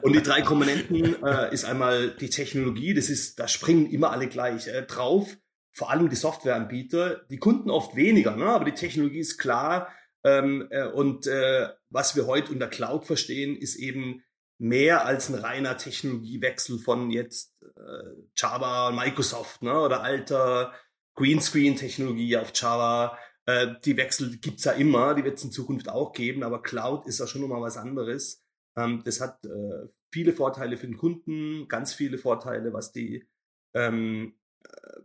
Und 0.02 0.14
die 0.14 0.22
drei 0.22 0.42
Komponenten 0.42 1.22
äh, 1.22 1.52
ist 1.52 1.64
einmal 1.64 2.14
die 2.16 2.28
Technologie, 2.28 2.92
das 2.94 3.08
ist, 3.08 3.38
da 3.38 3.48
springen 3.48 3.90
immer 3.90 4.10
alle 4.10 4.28
gleich 4.28 4.68
äh, 4.68 4.82
drauf 4.82 5.36
vor 5.72 5.90
allem 5.90 6.08
die 6.08 6.16
Softwareanbieter, 6.16 7.24
die 7.30 7.38
Kunden 7.38 7.70
oft 7.70 7.96
weniger, 7.96 8.36
ne? 8.36 8.46
aber 8.46 8.64
die 8.64 8.74
Technologie 8.74 9.20
ist 9.20 9.38
klar. 9.38 9.88
Ähm, 10.24 10.68
äh, 10.70 10.86
und 10.86 11.26
äh, 11.26 11.68
was 11.90 12.14
wir 12.14 12.26
heute 12.26 12.52
unter 12.52 12.68
Cloud 12.68 13.06
verstehen, 13.06 13.56
ist 13.56 13.76
eben 13.76 14.22
mehr 14.58 15.04
als 15.04 15.28
ein 15.28 15.34
reiner 15.34 15.76
Technologiewechsel 15.76 16.78
von 16.78 17.10
jetzt 17.10 17.56
äh, 17.62 18.22
Java 18.36 18.88
und 18.88 18.96
Microsoft 18.96 19.62
ne? 19.62 19.76
oder 19.80 20.02
alter 20.02 20.72
Greenscreen-Technologie 21.14 22.36
auf 22.36 22.52
Java. 22.54 23.18
Äh, 23.46 23.74
die 23.84 23.96
Wechsel 23.96 24.38
gibt's 24.38 24.64
ja 24.64 24.72
immer, 24.72 25.14
die 25.14 25.24
wird 25.24 25.38
es 25.38 25.44
in 25.44 25.52
Zukunft 25.52 25.88
auch 25.88 26.12
geben, 26.12 26.44
aber 26.44 26.62
Cloud 26.62 27.06
ist 27.06 27.18
ja 27.18 27.26
schon 27.26 27.40
nochmal 27.40 27.62
was 27.62 27.76
anderes. 27.76 28.44
Ähm, 28.76 29.02
das 29.04 29.20
hat 29.20 29.44
äh, 29.44 29.88
viele 30.12 30.32
Vorteile 30.32 30.76
für 30.76 30.86
den 30.86 30.96
Kunden, 30.96 31.66
ganz 31.68 31.92
viele 31.94 32.18
Vorteile, 32.18 32.72
was 32.72 32.92
die, 32.92 33.26
ähm, 33.74 34.34
äh, 34.34 34.41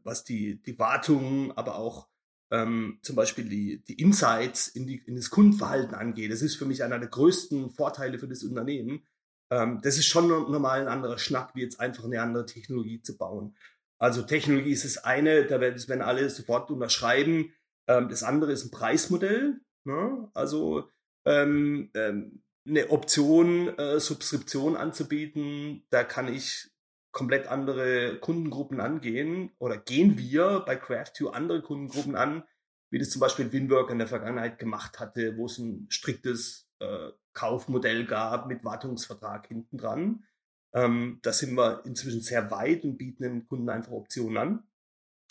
was 0.04 0.24
die, 0.24 0.62
die 0.62 0.78
Wartung, 0.80 1.52
aber 1.58 1.76
auch 1.76 2.08
ähm, 2.52 3.00
zum 3.02 3.16
Beispiel 3.16 3.50
die, 3.50 3.84
die 3.84 4.02
Insights 4.02 4.68
in, 4.68 4.88
die, 4.88 5.04
in 5.06 5.16
das 5.16 5.30
Kundenverhalten 5.30 5.96
angeht. 5.96 6.32
Das 6.32 6.42
ist 6.42 6.56
für 6.56 6.66
mich 6.66 6.84
einer 6.84 7.00
der 7.00 7.10
größten 7.10 7.72
Vorteile 7.72 8.20
für 8.20 8.28
das 8.28 8.44
Unternehmen. 8.44 9.06
Ähm, 9.52 9.80
das 9.82 9.98
ist 9.98 10.08
schon 10.08 10.28
normal 10.28 10.82
ein 10.82 10.88
anderer 10.88 11.18
Schnack, 11.18 11.56
wie 11.56 11.62
jetzt 11.62 11.80
einfach 11.80 12.06
eine 12.06 12.22
andere 12.22 12.46
Technologie 12.46 13.02
zu 13.02 13.18
bauen. 13.18 13.56
Also 14.00 14.22
Technologie 14.22 14.72
ist 14.72 14.86
das 14.86 14.98
eine, 15.00 15.46
da 15.46 15.60
werden 15.60 16.02
alle 16.02 16.30
sofort 16.30 16.70
unterschreiben. 16.72 17.54
Ähm, 17.88 18.10
das 18.10 18.24
andere 18.24 18.52
ist 18.52 18.66
ein 18.66 18.72
Preismodell. 18.72 19.60
Ne? 19.84 20.30
Also 20.34 20.90
ähm, 21.26 21.90
ähm, 21.96 22.44
eine 22.66 22.90
Option, 22.90 23.78
äh, 23.78 24.00
Subskription 24.00 24.76
anzubieten, 24.76 25.86
da 25.90 26.04
kann 26.04 26.34
ich 26.34 26.70
komplett 27.12 27.48
andere 27.48 28.20
Kundengruppen 28.20 28.80
angehen 28.80 29.52
oder 29.60 29.78
gehen 29.78 30.18
wir 30.18 30.64
bei 30.66 30.76
Craft2 30.76 31.32
andere 31.32 31.62
Kundengruppen 31.62 32.16
an, 32.16 32.44
wie 32.90 33.00
das 33.00 33.10
zum 33.10 33.20
Beispiel 33.20 33.52
Winwork 33.52 33.90
in 33.90 33.98
der 33.98 34.08
Vergangenheit 34.08 34.60
gemacht 34.60 35.00
hatte, 35.00 35.38
wo 35.38 35.46
es 35.46 35.58
ein 35.58 35.88
striktes 35.90 36.70
äh, 36.80 37.10
Kaufmodell 37.34 38.06
gab 38.06 38.48
mit 38.48 38.64
Wartungsvertrag 38.64 39.48
hinten 39.48 39.78
dran. 39.78 40.26
Ähm, 40.74 41.20
da 41.22 41.34
sind 41.34 41.56
wir 41.56 41.86
inzwischen 41.86 42.22
sehr 42.22 42.52
weit 42.52 42.84
und 42.84 42.98
bieten 42.98 43.24
den 43.24 43.48
Kunden 43.48 43.70
einfach 43.70 43.92
Optionen 43.92 44.38
an. 44.38 44.68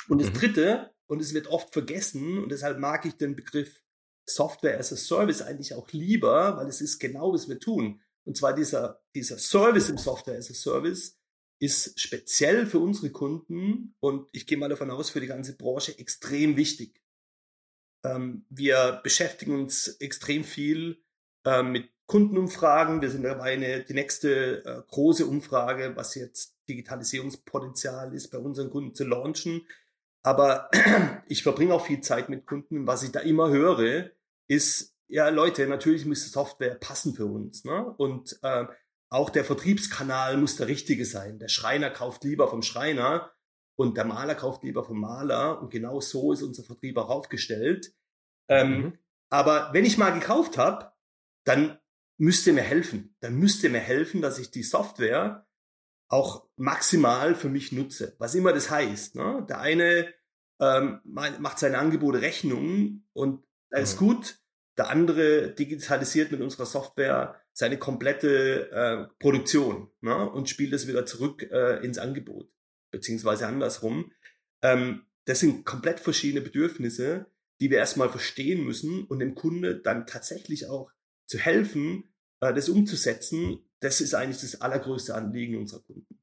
Und 0.09 0.21
das 0.21 0.31
mhm. 0.31 0.35
Dritte, 0.35 0.95
und 1.07 1.21
es 1.21 1.35
wird 1.35 1.47
oft 1.49 1.73
vergessen, 1.73 2.43
und 2.43 2.51
deshalb 2.51 2.79
mag 2.79 3.05
ich 3.05 3.17
den 3.17 3.37
Begriff 3.37 3.81
Software 4.29 4.79
as 4.79 4.93
a 4.93 4.97
Service 4.97 5.43
eigentlich 5.43 5.75
auch 5.75 5.89
lieber, 5.93 6.57
weil 6.57 6.67
es 6.67 6.81
ist 6.81 6.99
genau, 6.99 7.33
was 7.33 7.49
wir 7.49 7.61
tun. 7.61 8.01
Und 8.25 8.37
zwar 8.37 8.55
dieser, 8.55 9.01
dieser 9.15 9.39
Service 9.39 9.89
im 9.89 9.99
Software 9.99 10.39
as 10.39 10.51
a 10.51 10.55
Service 10.55 11.17
ist 11.59 12.01
speziell 12.01 12.67
für 12.67 12.79
unsere 12.79 13.11
Kunden 13.11 13.95
und 14.01 14.29
ich 14.33 14.47
gehe 14.47 14.59
mal 14.59 14.69
davon 14.69 14.91
aus, 14.91 15.11
für 15.11 15.21
die 15.21 15.27
ganze 15.27 15.57
Branche 15.57 15.99
extrem 15.99 16.57
wichtig. 16.57 17.01
Ähm, 18.05 18.45
wir 18.51 19.01
beschäftigen 19.03 19.59
uns 19.59 19.89
extrem 20.01 20.45
viel 20.45 21.03
äh, 21.45 21.63
mit 21.63 21.89
Kundenumfragen. 22.07 23.01
Wir 23.03 23.11
sind 23.11 23.23
dabei, 23.23 23.55
eine, 23.55 23.83
die 23.83 23.95
nächste 23.95 24.65
äh, 24.65 24.83
große 24.89 25.27
Umfrage, 25.27 25.93
was 25.97 26.15
jetzt 26.15 26.57
Digitalisierungspotenzial 26.69 28.15
ist, 28.15 28.29
bei 28.29 28.39
unseren 28.39 28.71
Kunden 28.71 28.95
zu 28.95 29.05
launchen. 29.05 29.67
Aber 30.23 30.71
ich 31.29 31.43
verbringe 31.43 31.75
auch 31.75 31.87
viel 31.87 32.01
Zeit 32.01 32.29
mit 32.29 32.47
Kunden. 32.47 32.87
Was 32.87 33.03
ich 33.03 33.13
da 33.13 33.21
immer 33.21 33.51
höre, 33.51 34.11
ist, 34.47 34.95
ja 35.09 35.29
Leute, 35.29 35.67
natürlich 35.67 36.05
muss 36.05 36.25
die 36.25 36.31
Software 36.31 36.75
passen 36.75 37.15
für 37.15 37.27
uns. 37.27 37.65
Ne? 37.65 37.95
Und 37.97 38.39
äh, 38.43 38.67
auch 39.09 39.31
der 39.31 39.45
Vertriebskanal 39.45 40.37
muss 40.37 40.57
der 40.57 40.67
richtige 40.67 41.05
sein. 41.05 41.39
Der 41.39 41.49
Schreiner 41.49 41.91
kauft 41.91 42.25
lieber 42.25 42.49
vom 42.49 42.63
Schreiner 42.63 43.33
und 43.77 43.97
der 43.97 44.05
Maler 44.05 44.35
kauft 44.35 44.65
lieber 44.65 44.85
vom 44.85 45.01
Maler. 45.01 45.61
Und 45.61 45.71
genau 45.71 46.01
so 46.01 46.33
ist 46.33 46.43
unser 46.43 46.65
Vertrieb 46.65 46.97
auch 46.97 47.09
aufgestellt. 47.09 47.95
Ähm, 48.49 48.71
mhm. 48.71 48.99
Aber 49.31 49.71
wenn 49.73 49.85
ich 49.85 49.99
mal 49.99 50.13
gekauft 50.13 50.59
habe, 50.59 50.93
dann 51.45 51.79
müsst 52.19 52.47
ihr 52.47 52.53
mir 52.53 52.63
helfen. 52.63 53.17
Dann 53.21 53.37
müsst 53.37 53.63
ihr 53.63 53.71
mir 53.71 53.81
helfen, 53.81 54.23
dass 54.23 54.39
ich 54.39 54.51
die 54.51 54.63
Software 54.63 55.47
auch 56.09 56.49
maximal 56.57 57.35
für 57.35 57.49
mich 57.49 57.73
nutze. 57.73 58.15
Was 58.19 58.35
immer 58.35 58.53
das 58.53 58.71
heißt. 58.71 59.17
Ne? 59.17 59.45
Der 59.49 59.61
eine 59.61 60.13
ähm, 60.61 61.01
macht 61.05 61.59
seine 61.59 61.79
Angebote 61.79 62.23
Rechnungen 62.23 63.09
und 63.13 63.45
ist 63.71 64.01
mhm. 64.01 64.07
gut. 64.07 64.39
Der 64.79 64.89
andere 64.91 65.53
digitalisiert 65.53 66.31
mit 66.33 66.41
unserer 66.41 66.67
Software 66.67 67.41
seine 67.57 67.79
komplette 67.79 68.71
äh, 68.71 69.15
Produktion 69.19 69.91
ne? 70.03 70.31
und 70.31 70.51
spielt 70.51 70.75
es 70.75 70.87
wieder 70.87 71.07
zurück 71.07 71.43
äh, 71.51 71.83
ins 71.83 71.97
Angebot, 71.97 72.51
beziehungsweise 72.91 73.47
andersrum. 73.47 74.13
Ähm, 74.61 75.07
das 75.25 75.41
sind 75.41 75.65
komplett 75.65 75.99
verschiedene 76.01 76.43
Bedürfnisse, 76.43 77.27
die 77.61 77.71
wir 77.71 77.79
erstmal 77.79 78.11
verstehen 78.11 78.63
müssen 78.63 79.05
und 79.05 79.21
dem 79.21 79.35
Kunde 79.35 79.81
dann 79.81 80.07
tatsächlich 80.07 80.69
auch 80.69 80.91
zu 81.27 81.39
helfen, 81.39 82.13
äh, 82.41 82.53
das 82.53 82.69
umzusetzen. 82.69 83.67
Das 83.81 84.03
ist 84.03 84.15
eigentlich 84.15 84.43
das 84.43 84.61
allergrößte 84.61 85.15
Anliegen 85.15 85.57
unserer 85.57 85.81
Kunden. 85.81 86.21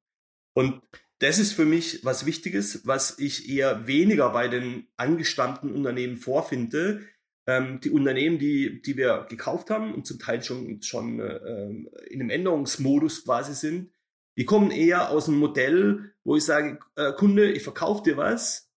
Und 0.53 0.83
das 1.17 1.39
ist 1.39 1.53
für 1.53 1.65
mich 1.65 2.05
was 2.05 2.27
Wichtiges, 2.27 2.85
was 2.85 3.17
ich 3.17 3.49
eher 3.49 3.87
weniger 3.87 4.29
bei 4.33 4.49
den 4.49 4.87
angestammten 4.97 5.73
Unternehmen 5.73 6.17
vorfinde. 6.17 7.01
Ähm, 7.45 7.79
die 7.81 7.89
Unternehmen, 7.89 8.39
die, 8.39 8.81
die 8.81 8.95
wir 8.95 9.25
gekauft 9.29 9.69
haben 9.69 9.93
und 9.93 10.07
zum 10.07 10.19
Teil 10.19 10.41
schon, 10.43 10.81
schon 10.81 11.19
äh, 11.19 11.69
in 12.09 12.21
einem 12.21 12.29
Änderungsmodus 12.29 13.25
quasi 13.25 13.53
sind, 13.53 13.91
die 14.37 14.45
kommen 14.45 14.71
eher 14.71 15.09
aus 15.09 15.27
einem 15.27 15.39
Modell, 15.39 16.13
wo 16.23 16.37
ich 16.37 16.45
sage, 16.45 16.79
äh, 16.95 17.11
Kunde, 17.13 17.51
ich 17.51 17.63
verkaufe 17.63 18.03
dir 18.03 18.17
was 18.17 18.69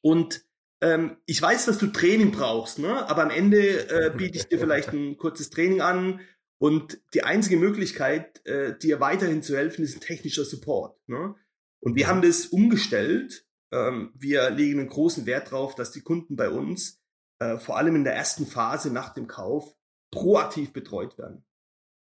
und 0.00 0.44
ähm, 0.80 1.16
ich 1.26 1.42
weiß, 1.42 1.66
dass 1.66 1.78
du 1.78 1.88
Training 1.88 2.30
brauchst, 2.30 2.78
ne? 2.78 3.08
aber 3.08 3.22
am 3.22 3.30
Ende 3.30 3.90
äh, 3.90 4.16
biete 4.16 4.38
ich 4.38 4.46
dir 4.46 4.60
vielleicht 4.60 4.90
ein 4.90 5.16
kurzes 5.16 5.50
Training 5.50 5.80
an 5.80 6.20
und 6.58 7.00
die 7.14 7.24
einzige 7.24 7.56
Möglichkeit, 7.56 8.44
äh, 8.46 8.78
dir 8.78 9.00
weiterhin 9.00 9.42
zu 9.42 9.56
helfen, 9.56 9.84
ist 9.84 9.96
ein 9.96 10.00
technischer 10.00 10.44
Support. 10.44 10.96
Ne? 11.08 11.34
Und 11.80 11.94
wir 11.94 12.08
haben 12.08 12.22
das 12.22 12.46
umgestellt. 12.46 13.46
Ähm, 13.72 14.12
wir 14.14 14.50
legen 14.50 14.80
einen 14.80 14.88
großen 14.88 15.26
Wert 15.26 15.52
darauf, 15.52 15.74
dass 15.74 15.92
die 15.92 16.00
Kunden 16.00 16.36
bei 16.36 16.48
uns 16.48 16.97
äh, 17.38 17.58
vor 17.58 17.76
allem 17.76 17.96
in 17.96 18.04
der 18.04 18.14
ersten 18.14 18.46
Phase 18.46 18.92
nach 18.92 19.14
dem 19.14 19.26
Kauf 19.26 19.74
proaktiv 20.10 20.72
betreut 20.72 21.18
werden. 21.18 21.44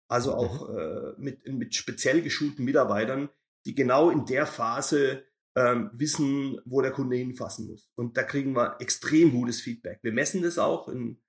Also 0.08 0.34
auch 0.34 0.68
mhm. 0.68 0.78
äh, 0.78 1.12
mit, 1.18 1.48
mit 1.48 1.74
speziell 1.74 2.22
geschulten 2.22 2.64
Mitarbeitern, 2.64 3.30
die 3.64 3.74
genau 3.74 4.10
in 4.10 4.26
der 4.26 4.46
Phase 4.46 5.24
ähm, 5.56 5.90
wissen, 5.94 6.60
wo 6.64 6.80
der 6.80 6.92
Kunde 6.92 7.16
hinfassen 7.16 7.68
muss. 7.68 7.90
Und 7.94 8.16
da 8.16 8.22
kriegen 8.22 8.54
wir 8.54 8.76
extrem 8.80 9.32
gutes 9.32 9.60
Feedback. 9.60 10.00
Wir 10.02 10.12
messen 10.12 10.42
das 10.42 10.58
auch 10.58 10.88
in 10.88 11.22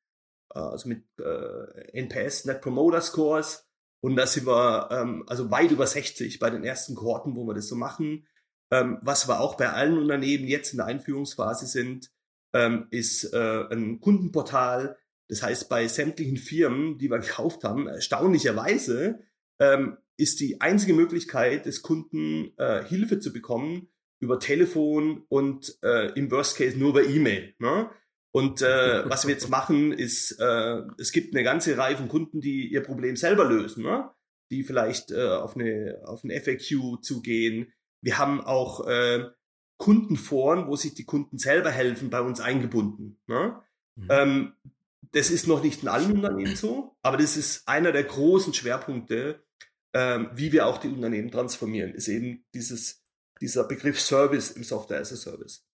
äh, 0.56 0.60
also 0.60 0.88
mit 0.90 1.04
äh, 1.20 2.00
NPS, 2.00 2.46
Net 2.46 2.62
Promoter 2.62 3.02
Scores. 3.02 3.68
Und 4.02 4.16
da 4.16 4.28
sind 4.28 4.46
wir 4.46 4.90
ähm, 4.92 5.24
also 5.28 5.50
weit 5.50 5.72
über 5.72 5.88
60 5.88 6.40
bei 6.40 6.50
den 6.50 6.64
ersten 6.64 6.96
Kohorten, 6.96 7.36
wo 7.36 7.46
wir 7.46 7.54
das 7.54 7.68
so 7.68 7.76
machen. 7.76 8.28
Ähm, 8.72 9.00
was 9.02 9.28
wir 9.28 9.40
auch 9.40 9.56
bei 9.56 9.70
allen 9.70 9.98
Unternehmen 9.98 10.46
jetzt 10.46 10.72
in 10.72 10.78
der 10.78 10.88
Einführungsphase 10.88 11.68
sind, 11.68 12.12
ähm, 12.54 12.88
ist 12.92 13.34
äh, 13.34 13.66
ein 13.72 14.00
Kundenportal. 14.00 14.98
Das 15.28 15.44
heißt, 15.44 15.70
bei 15.70 15.88
sämtlichen 15.88 16.38
Firmen, 16.38 16.98
die 16.98 17.10
wir 17.10 17.20
gekauft 17.20 17.64
haben, 17.64 17.88
erstaunlicherweise 17.88 19.20
ähm, 19.60 19.98
ist 20.18 20.40
die 20.40 20.62
einzige 20.62 20.94
Möglichkeit 20.94 21.66
des 21.66 21.82
Kunden 21.82 22.54
äh, 22.58 22.84
Hilfe 22.86 23.20
zu 23.20 23.34
bekommen 23.34 23.90
über 24.20 24.40
Telefon 24.40 25.26
und 25.28 25.78
äh, 25.84 26.14
im 26.14 26.32
Worst 26.32 26.58
Case 26.58 26.78
nur 26.78 26.92
über 26.92 27.04
E-Mail. 27.04 27.56
Ne? 27.60 27.90
Und 28.32 28.62
äh, 28.62 29.10
was 29.10 29.28
wir 29.28 29.34
jetzt 29.34 29.50
machen, 29.60 29.92
ist, 29.92 30.40
äh, 30.40 30.82
es 30.98 31.12
gibt 31.12 31.36
eine 31.36 31.44
ganze 31.44 31.78
Reihe 31.78 31.98
von 31.98 32.08
Kunden, 32.08 32.42
die 32.42 32.68
ihr 32.72 32.82
Problem 32.82 33.16
selber 33.16 33.46
lösen, 33.46 33.84
ne? 33.84 34.10
die 34.50 34.64
vielleicht 34.64 35.12
äh, 35.12 35.28
auf, 35.28 35.56
eine, 35.56 36.02
auf 36.06 36.24
ein 36.24 36.32
FAQ 36.32 37.02
zugehen. 37.02 37.74
Wir 38.02 38.18
haben 38.18 38.42
auch 38.42 38.88
äh, 38.88 39.26
Kundenforen, 39.78 40.68
wo 40.68 40.76
sich 40.76 40.94
die 40.94 41.06
Kunden 41.06 41.38
selber 41.38 41.72
helfen, 41.72 42.10
bei 42.10 42.22
uns 42.22 42.40
eingebunden. 42.40 43.18
Ne? 43.28 43.62
Mhm. 43.96 44.08
Ähm, 44.10 44.54
das 45.12 45.30
ist 45.30 45.48
noch 45.48 45.62
nicht 45.62 45.84
in 45.84 45.90
allen 45.90 46.12
Unternehmen 46.12 46.56
so, 46.56 46.96
aber 47.02 47.18
das 47.18 47.38
ist 47.38 47.68
einer 47.68 47.92
der 47.92 48.04
großen 48.04 48.54
Schwerpunkte, 48.54 49.44
ähm, 49.94 50.30
wie 50.34 50.52
wir 50.52 50.66
auch 50.66 50.80
die 50.80 50.88
Unternehmen 50.88 51.32
transformieren, 51.32 51.94
ist 51.94 52.08
eben 52.08 52.44
dieses, 52.54 53.04
dieser 53.40 53.64
Begriff 53.66 54.00
Service 54.00 54.52
im 54.52 54.64
Software 54.64 55.00
as 55.00 55.14
a 55.14 55.16
Service. 55.16 55.68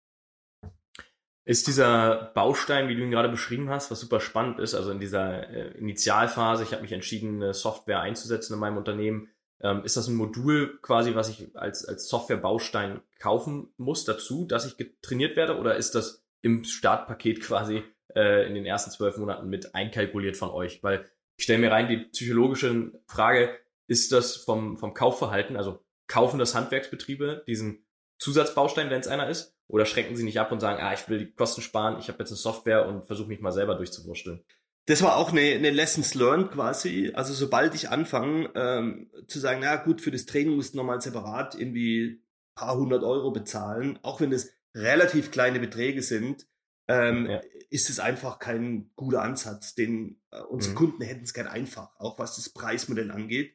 Ist 1.44 1.66
dieser 1.66 2.32
Baustein, 2.34 2.88
wie 2.88 2.96
du 2.96 3.02
ihn 3.02 3.11
gerade 3.11 3.30
beschrieben 3.30 3.70
hast, 3.70 3.90
was 3.90 4.00
super 4.00 4.20
spannend 4.20 4.58
ist, 4.58 4.74
also 4.74 4.90
in 4.90 5.00
dieser 5.00 5.48
äh, 5.48 5.78
Initialphase, 5.78 6.64
ich 6.64 6.72
habe 6.72 6.82
mich 6.82 6.92
entschieden, 6.92 7.37
eine 7.37 7.54
Software 7.54 8.00
einzusetzen 8.00 8.54
in 8.54 8.58
meinem 8.58 8.76
Unternehmen, 8.76 9.30
ähm, 9.60 9.84
ist 9.84 9.96
das 9.96 10.08
ein 10.08 10.14
Modul 10.14 10.78
quasi, 10.82 11.14
was 11.14 11.28
ich 11.28 11.56
als, 11.56 11.84
als 11.84 12.08
Software-Baustein 12.08 13.00
kaufen 13.18 13.72
muss 13.76 14.04
dazu, 14.04 14.44
dass 14.44 14.66
ich 14.66 14.76
getrainiert 14.76 15.36
werde, 15.36 15.58
oder 15.58 15.76
ist 15.76 15.94
das 15.94 16.24
im 16.42 16.64
Startpaket 16.64 17.40
quasi 17.40 17.82
äh, 18.14 18.46
in 18.46 18.54
den 18.54 18.66
ersten 18.66 18.90
zwölf 18.90 19.16
Monaten 19.16 19.48
mit 19.48 19.74
einkalkuliert 19.74 20.36
von 20.36 20.50
euch? 20.50 20.82
Weil 20.82 21.04
ich 21.36 21.44
stelle 21.44 21.58
mir 21.58 21.70
rein 21.70 21.88
die 21.88 21.98
psychologische 21.98 22.92
Frage, 23.06 23.56
ist 23.86 24.12
das 24.12 24.36
vom, 24.36 24.76
vom 24.76 24.94
Kaufverhalten, 24.94 25.56
also 25.56 25.84
kaufen 26.06 26.38
das 26.38 26.54
Handwerksbetriebe 26.54 27.44
diesen 27.46 27.84
Zusatzbaustein, 28.18 28.90
wenn 28.90 29.00
es 29.00 29.08
einer 29.08 29.28
ist? 29.28 29.54
Oder 29.66 29.84
schrecken 29.84 30.16
sie 30.16 30.24
nicht 30.24 30.40
ab 30.40 30.50
und 30.50 30.60
sagen, 30.60 30.82
ah, 30.82 30.94
ich 30.94 31.08
will 31.08 31.18
die 31.18 31.32
Kosten 31.32 31.60
sparen, 31.60 31.98
ich 31.98 32.08
habe 32.08 32.18
jetzt 32.20 32.30
eine 32.30 32.38
Software 32.38 32.86
und 32.86 33.04
versuche 33.04 33.28
mich 33.28 33.40
mal 33.40 33.52
selber 33.52 33.74
durchzuwursteln? 33.74 34.42
Das 34.88 35.03
war 35.03 35.18
auch 35.18 35.33
eine, 35.33 35.42
eine 35.42 35.70
Lessons 35.70 36.14
learned 36.14 36.51
quasi. 36.53 37.12
Also 37.14 37.35
sobald 37.35 37.74
ich 37.74 37.90
anfange 37.90 38.51
ähm, 38.55 39.11
zu 39.27 39.38
sagen, 39.38 39.61
na 39.62 39.77
gut, 39.77 40.01
für 40.01 40.11
das 40.11 40.24
Training 40.24 40.57
musst 40.57 40.72
du 40.72 40.79
nochmal 40.79 41.03
separat 41.03 41.55
irgendwie 41.55 42.22
paar 42.55 42.74
hundert 42.74 43.05
Euro 43.05 43.31
bezahlen, 43.31 43.98
auch 44.03 44.22
wenn 44.22 44.31
das 44.31 44.51
relativ 44.74 45.31
kleine 45.31 45.61
Beträge 45.61 46.01
sind, 46.01 46.46
ähm, 46.88 47.27
ja. 47.27 47.40
ist 47.68 47.90
es 47.90 48.01
einfach 48.01 48.38
kein 48.38 48.90
guter 48.96 49.20
Ansatz. 49.20 49.74
Den 49.74 50.22
äh, 50.31 50.40
unsere 50.40 50.72
mhm. 50.72 50.79
Kunden 50.79 51.03
hätten 51.03 51.24
es 51.24 51.35
gern 51.35 51.48
einfach, 51.48 51.90
auch 51.98 52.18
was 52.18 52.37
das 52.37 52.48
Preismodell 52.48 53.11
angeht. 53.11 53.55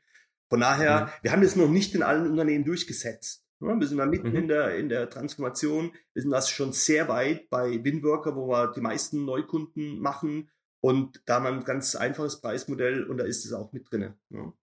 Von 0.50 0.60
daher, 0.60 1.06
mhm. 1.06 1.10
wir 1.24 1.32
haben 1.32 1.42
das 1.42 1.56
noch 1.56 1.68
nicht 1.68 1.96
in 1.96 2.04
allen 2.04 2.30
Unternehmen 2.30 2.64
durchgesetzt. 2.64 3.44
Ja, 3.60 3.80
wir 3.80 3.88
sind 3.88 3.98
da 3.98 4.06
mitten 4.06 4.30
mhm. 4.30 4.36
in, 4.36 4.48
der, 4.50 4.76
in 4.78 4.88
der 4.88 5.10
Transformation. 5.10 5.94
Wir 6.14 6.22
sind 6.22 6.32
das 6.32 6.52
schon 6.52 6.74
sehr 6.74 7.08
weit 7.08 7.50
bei 7.50 7.84
Winworker, 7.84 8.36
wo 8.36 8.50
wir 8.50 8.72
die 8.72 8.82
meisten 8.82 9.26
Neukunden 9.26 10.00
machen. 10.00 10.52
Und 10.84 11.22
da 11.26 11.36
haben 11.36 11.46
wir 11.46 11.52
ein 11.52 11.64
ganz 11.64 11.96
einfaches 11.96 12.42
Preismodell 12.42 13.06
und 13.06 13.18
da 13.18 13.24
ist 13.24 13.46
es 13.46 13.54
auch 13.54 13.72
mit 13.72 13.90
drin. 13.90 14.14
Ja. 14.30 14.54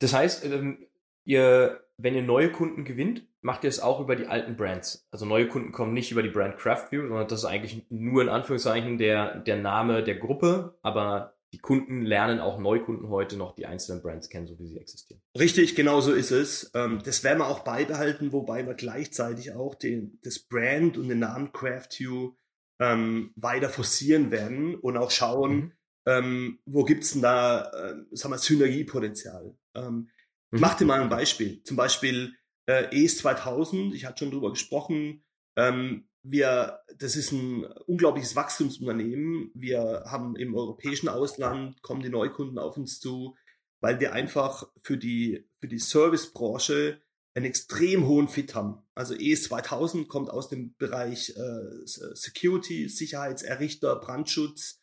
Das 0.00 0.12
heißt, 0.12 0.44
ähm, 0.44 0.86
ihr, 1.24 1.82
wenn 1.96 2.14
ihr 2.14 2.22
neue 2.22 2.52
Kunden 2.52 2.84
gewinnt, 2.84 3.26
macht 3.40 3.64
ihr 3.64 3.70
es 3.70 3.80
auch 3.80 4.00
über 4.00 4.16
die 4.16 4.26
alten 4.26 4.54
Brands. 4.54 5.08
Also 5.10 5.24
neue 5.24 5.48
Kunden 5.48 5.72
kommen 5.72 5.94
nicht 5.94 6.12
über 6.12 6.22
die 6.22 6.28
Brand 6.28 6.58
Craftview, 6.58 7.08
sondern 7.08 7.26
das 7.26 7.40
ist 7.40 7.44
eigentlich 7.46 7.86
nur 7.88 8.20
in 8.20 8.28
Anführungszeichen 8.28 8.98
der, 8.98 9.38
der 9.38 9.56
Name 9.56 10.04
der 10.04 10.16
Gruppe, 10.16 10.78
aber 10.82 11.38
die 11.54 11.58
Kunden 11.58 12.02
lernen 12.02 12.38
auch 12.38 12.58
Neukunden 12.58 13.08
heute 13.08 13.38
noch 13.38 13.54
die 13.54 13.64
einzelnen 13.64 14.02
Brands 14.02 14.28
kennen, 14.28 14.46
so 14.46 14.58
wie 14.58 14.66
sie 14.66 14.78
existieren. 14.78 15.22
Richtig, 15.38 15.74
genau 15.74 16.02
so 16.02 16.12
ist 16.12 16.32
es. 16.32 16.70
Ähm, 16.74 17.00
das 17.02 17.24
werden 17.24 17.38
wir 17.38 17.48
auch 17.48 17.60
beibehalten, 17.60 18.30
wobei 18.32 18.66
wir 18.66 18.74
gleichzeitig 18.74 19.52
auch 19.52 19.74
den, 19.74 20.18
das 20.22 20.38
Brand 20.38 20.98
und 20.98 21.08
den 21.08 21.20
Namen 21.20 21.52
CraftView 21.52 22.34
ähm, 22.78 23.32
weiter 23.36 23.68
forcieren 23.68 24.30
werden 24.30 24.74
und 24.74 24.96
auch 24.96 25.10
schauen, 25.10 25.56
mhm. 25.56 25.72
ähm, 26.06 26.58
wo 26.66 26.84
gibt's 26.84 27.12
denn 27.12 27.22
da, 27.22 27.70
äh, 27.70 27.94
sagen 28.12 28.34
wir, 28.34 28.38
Synergiepotenzial. 28.38 29.56
Ähm, 29.74 30.10
mhm. 30.50 30.60
Mach 30.60 30.74
dir 30.74 30.84
mal 30.84 31.00
ein 31.00 31.08
Beispiel. 31.08 31.62
Zum 31.62 31.76
Beispiel 31.76 32.34
äh, 32.66 32.88
ES 32.92 33.18
2000, 33.18 33.94
ich 33.94 34.04
hatte 34.04 34.24
schon 34.24 34.32
drüber 34.32 34.50
gesprochen, 34.50 35.24
ähm, 35.56 36.08
wir, 36.28 36.80
das 36.98 37.16
ist 37.16 37.32
ein 37.32 37.64
unglaubliches 37.86 38.34
Wachstumsunternehmen. 38.34 39.50
Wir 39.54 40.04
haben 40.06 40.34
im 40.36 40.54
europäischen 40.56 41.08
Ausland, 41.08 41.80
kommen 41.82 42.02
die 42.02 42.08
Neukunden 42.08 42.58
auf 42.58 42.76
uns 42.76 42.98
zu, 42.98 43.36
weil 43.80 44.00
wir 44.00 44.12
einfach 44.12 44.68
für 44.82 44.96
die, 44.96 45.48
für 45.60 45.68
die 45.68 45.78
Servicebranche 45.78 47.00
einen 47.36 47.44
extrem 47.44 48.06
hohen 48.06 48.28
Fit 48.28 48.54
haben. 48.54 48.82
Also 48.94 49.14
ES 49.14 49.44
2000 49.44 50.08
kommt 50.08 50.30
aus 50.30 50.48
dem 50.48 50.74
Bereich 50.76 51.36
äh, 51.36 51.84
Security, 51.84 52.88
Sicherheitserrichter, 52.88 53.96
Brandschutz 53.96 54.80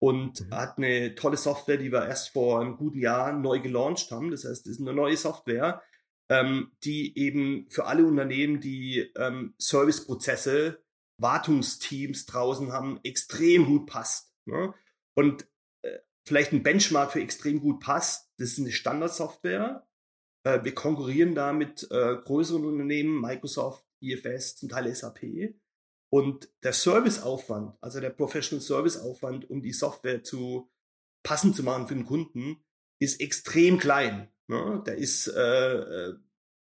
und 0.00 0.42
mhm. 0.42 0.54
hat 0.54 0.76
eine 0.76 1.14
tolle 1.14 1.38
Software, 1.38 1.78
die 1.78 1.90
wir 1.90 2.06
erst 2.06 2.30
vor 2.30 2.60
einem 2.60 2.76
guten 2.76 2.98
Jahr 2.98 3.32
neu 3.32 3.60
gelauncht 3.60 4.10
haben. 4.10 4.30
Das 4.30 4.44
heißt, 4.44 4.66
es 4.66 4.72
ist 4.72 4.80
eine 4.80 4.92
neue 4.92 5.16
Software, 5.16 5.82
ähm, 6.28 6.72
die 6.84 7.16
eben 7.18 7.70
für 7.70 7.86
alle 7.86 8.04
Unternehmen, 8.04 8.60
die 8.60 9.10
ähm, 9.16 9.54
Serviceprozesse, 9.56 10.84
Wartungsteams 11.16 12.26
draußen 12.26 12.70
haben, 12.70 13.00
extrem 13.02 13.64
gut 13.64 13.86
passt. 13.86 14.30
Ne? 14.44 14.74
Und 15.14 15.48
äh, 15.80 16.00
vielleicht 16.26 16.52
ein 16.52 16.62
Benchmark 16.62 17.12
für 17.12 17.22
extrem 17.22 17.60
gut 17.60 17.80
passt, 17.80 18.30
das 18.36 18.50
ist 18.50 18.58
eine 18.58 18.72
Standardsoftware. 18.72 19.86
Äh, 20.44 20.62
wir 20.62 20.74
konkurrieren 20.74 21.34
da 21.34 21.52
mit 21.52 21.88
äh, 21.90 22.16
größeren 22.16 22.64
Unternehmen, 22.64 23.20
Microsoft, 23.20 23.84
IFS, 24.00 24.56
zum 24.56 24.68
Teil 24.68 24.94
SAP. 24.94 25.54
Und 26.10 26.48
der 26.62 26.72
Serviceaufwand, 26.72 27.76
also 27.80 28.00
der 28.00 28.10
Professional 28.10 28.62
Serviceaufwand, 28.62 29.50
um 29.50 29.62
die 29.62 29.72
Software 29.72 30.22
zu 30.22 30.70
passend 31.24 31.56
zu 31.56 31.64
machen 31.64 31.88
für 31.88 31.94
den 31.94 32.06
Kunden, 32.06 32.62
ist 33.00 33.20
extrem 33.20 33.78
klein. 33.78 34.32
Ne? 34.46 34.82
Der 34.86 34.96
ist 34.96 35.26
äh, 35.26 35.74
äh, 35.74 36.14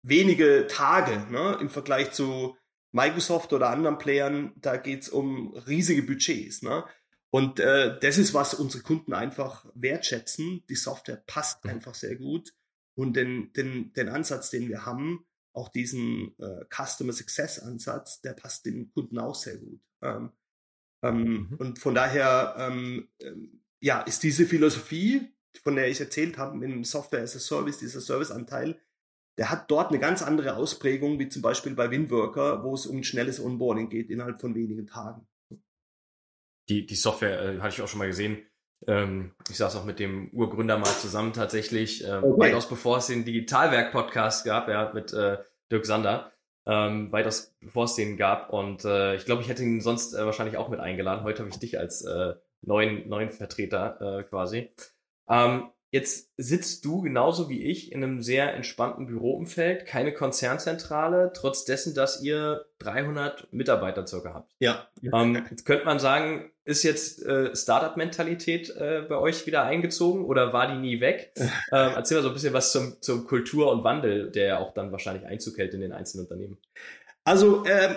wenige 0.02 0.68
Tage 0.68 1.32
ne? 1.32 1.58
im 1.62 1.70
Vergleich 1.70 2.12
zu 2.12 2.58
Microsoft 2.92 3.54
oder 3.54 3.70
anderen 3.70 3.98
Playern. 3.98 4.54
Da 4.58 4.76
geht's 4.78 5.08
um 5.08 5.54
riesige 5.54 6.04
Budgets. 6.04 6.62
Ne? 6.62 6.84
Und 7.30 7.60
äh, 7.60 7.98
das 8.00 8.18
ist, 8.18 8.34
was 8.34 8.54
unsere 8.54 8.84
Kunden 8.84 9.14
einfach 9.14 9.66
wertschätzen. 9.76 10.64
Die 10.70 10.76
Software 10.76 11.24
passt 11.28 11.64
mhm. 11.64 11.72
einfach 11.72 11.96
sehr 11.96 12.16
gut. 12.16 12.54
Und 12.98 13.16
den, 13.16 13.54
den, 13.54 13.94
den 13.94 14.10
Ansatz, 14.10 14.50
den 14.50 14.70
wir 14.70 14.86
haben, 14.86 15.26
auch 15.54 15.70
diesen 15.70 16.36
äh, 16.40 16.66
Customer 16.70 17.14
Success 17.14 17.60
Ansatz, 17.60 18.22
der 18.22 18.34
passt 18.34 18.66
den 18.66 18.92
Kunden 18.92 19.20
auch 19.20 19.36
sehr 19.36 19.58
gut. 19.58 19.80
Ähm, 20.02 20.32
ähm, 21.04 21.24
mhm. 21.24 21.58
Und 21.58 21.80
von 21.80 21.94
daher, 21.94 22.56
ähm, 22.58 23.10
ähm 23.20 23.62
ja, 23.80 24.02
ist 24.02 24.24
diese 24.24 24.48
Philosophie, 24.48 25.32
von 25.64 25.76
der 25.76 25.88
ich 25.88 26.00
erzählt 26.00 26.40
habe, 26.40 26.58
mit 26.58 26.72
dem 26.72 26.84
Software 26.84 27.22
as 27.22 27.36
a 27.36 27.40
Service, 27.40 27.78
dieser 27.78 28.02
Serviceanteil, 28.02 28.82
der 29.38 29.52
hat 29.52 29.70
dort 29.70 29.90
eine 29.90 30.00
ganz 30.00 30.24
andere 30.24 30.56
Ausprägung, 30.56 31.20
wie 31.20 31.30
zum 31.30 31.44
Beispiel 31.44 31.76
bei 31.76 31.92
Winworker, 31.92 32.64
wo 32.64 32.74
es 32.74 32.88
um 32.88 33.04
schnelles 33.04 33.40
Onboarding 33.40 33.90
geht, 33.90 34.10
innerhalb 34.10 34.42
von 34.42 34.56
wenigen 34.56 34.88
Tagen. 34.88 35.28
Die, 36.70 36.88
die 36.88 36.96
Software 36.96 37.40
äh, 37.42 37.60
hatte 37.60 37.76
ich 37.76 37.82
auch 37.84 37.88
schon 37.88 38.00
mal 38.00 38.08
gesehen. 38.08 38.44
Ähm, 38.86 39.32
ich 39.50 39.58
saß 39.58 39.76
auch 39.76 39.86
mit 39.86 40.00
dem 40.00 40.30
Urgründer 40.32 40.78
mal 40.78 40.86
zusammen 40.86 41.34
tatsächlich, 41.34 42.04
ähm, 42.04 42.24
okay. 42.24 42.40
weitaus 42.42 42.70
bevor 42.70 42.98
es 42.98 43.08
den 43.08 43.26
Digitalwerk-Podcast 43.26 44.46
gab, 44.46 44.68
ja, 44.70 44.92
mit 44.94 45.14
äh, 45.14 45.38
Dirk 45.72 45.86
Sander, 45.86 46.32
ähm, 46.66 47.12
weitaus 47.12 47.56
bevor 47.60 47.86
es 47.86 47.96
den 47.96 48.18
gab. 48.18 48.52
Und 48.52 48.86
äh, 48.86 49.16
ich 49.16 49.26
glaube, 49.26 49.42
ich 49.42 49.50
hätte 49.50 49.64
ihn 49.64 49.82
sonst 49.82 50.14
äh, 50.14 50.26
wahrscheinlich 50.26 50.58
auch 50.58 50.70
mit 50.70 50.80
eingeladen. 50.80 51.24
Heute 51.24 51.40
habe 51.40 51.50
ich 51.50 51.60
dich 51.60 51.80
als 51.80 52.04
äh, 52.04 52.36
neuen, 52.62 53.08
neuen 53.10 53.32
Vertreter 53.32 54.20
äh, 54.20 54.24
quasi. 54.24 54.72
Ähm, 55.30 55.70
jetzt 55.92 56.32
sitzt 56.38 56.84
du 56.86 57.02
genauso 57.02 57.50
wie 57.50 57.64
ich 57.64 57.92
in 57.92 58.04
einem 58.04 58.22
sehr 58.22 58.54
entspannten 58.54 59.08
Büroumfeld, 59.08 59.86
keine 59.86 60.14
Konzernzentrale, 60.14 61.32
trotz 61.34 61.66
dessen, 61.66 61.96
dass 61.96 62.22
ihr 62.22 62.66
300 62.80 63.52
Mitarbeiter 63.52 64.06
circa 64.06 64.34
habt. 64.34 64.52
Ja. 64.60 64.88
Ähm, 65.02 65.46
jetzt 65.50 65.66
könnte 65.66 65.86
man 65.86 66.00
sagen, 66.00 66.52
ist 66.66 66.84
jetzt 66.84 67.26
äh, 67.26 67.56
Startup-Mentalität 67.56 68.70
äh, 68.76 69.06
bei 69.08 69.18
euch 69.18 69.48
wieder 69.48 69.64
eingezogen 69.64 70.26
oder 70.26 70.52
war 70.52 70.68
die 70.68 70.80
nie 70.80 71.00
weg? 71.00 71.34
Ähm, 71.70 71.92
erzähl 71.96 72.18
mal 72.18 72.24
so 72.24 72.30
ein 72.30 72.34
bisschen 72.34 72.54
was 72.54 72.72
zum, 72.72 73.02
zum 73.02 73.26
Kultur 73.26 73.70
und 73.72 73.84
Wandel, 73.84 74.32
der 74.32 74.48
ja 74.48 74.60
auch 74.60 74.74
dann 74.74 74.94
wahrscheinlich 74.94 75.26
Einzug 75.26 75.58
hält 75.58 75.74
in 75.74 75.82
den 75.82 75.92
einzelnen 75.92 76.26
Unternehmen. 76.26 76.58
Also, 77.26 77.66
äh, 77.66 77.94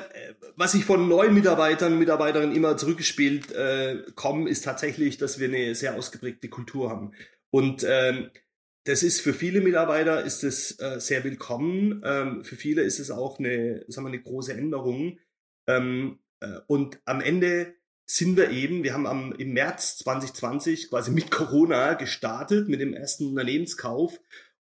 was 0.57 0.75
ich 0.75 0.85
von 0.85 1.09
neuen 1.09 1.35
Mitarbeitern 1.35 1.93
und 1.93 2.01
Mitarbeiterinnen 2.01 2.55
immer 2.55 2.77
zurückgespielt 2.77 3.53
äh, 3.53 4.03
kommen, 4.17 4.49
ist 4.49 4.65
tatsächlich, 4.65 5.19
dass 5.19 5.39
wir 5.39 5.47
eine 5.47 5.77
sehr 5.77 5.95
ausgeprägte 5.95 6.49
Kultur 6.49 6.91
haben. 6.91 7.13
Und 7.51 7.85
ähm, 7.89 8.31
das 8.85 9.03
ist 9.03 9.21
für 9.21 9.35
viele 9.35 9.61
Mitarbeiter 9.61 10.25
ist 10.25 10.45
es 10.45 10.79
äh, 10.81 11.01
sehr 11.01 11.25
willkommen. 11.25 12.03
Ähm, 12.05 12.45
für 12.45 12.57
viele 12.57 12.83
ist 12.83 12.99
es 12.99 13.11
auch 13.11 13.39
eine, 13.39 13.85
sagen 13.89 14.07
wir, 14.07 14.13
eine 14.13 14.23
große 14.23 14.55
Änderung. 14.55 15.19
Ähm, 15.67 16.19
äh, 16.41 16.61
und 16.67 17.01
am 17.05 17.21
Ende 17.21 17.75
sind 18.07 18.37
wir 18.37 18.51
eben, 18.51 18.83
wir 18.83 18.95
haben 18.95 19.07
am, 19.07 19.33
im 19.33 19.53
März 19.53 19.99
2020 19.99 20.89
quasi 20.89 21.11
mit 21.11 21.31
Corona 21.31 21.95
gestartet, 21.95 22.69
mit 22.69 22.81
dem 22.81 22.95
ersten 22.95 23.27
Unternehmenskauf 23.27 24.19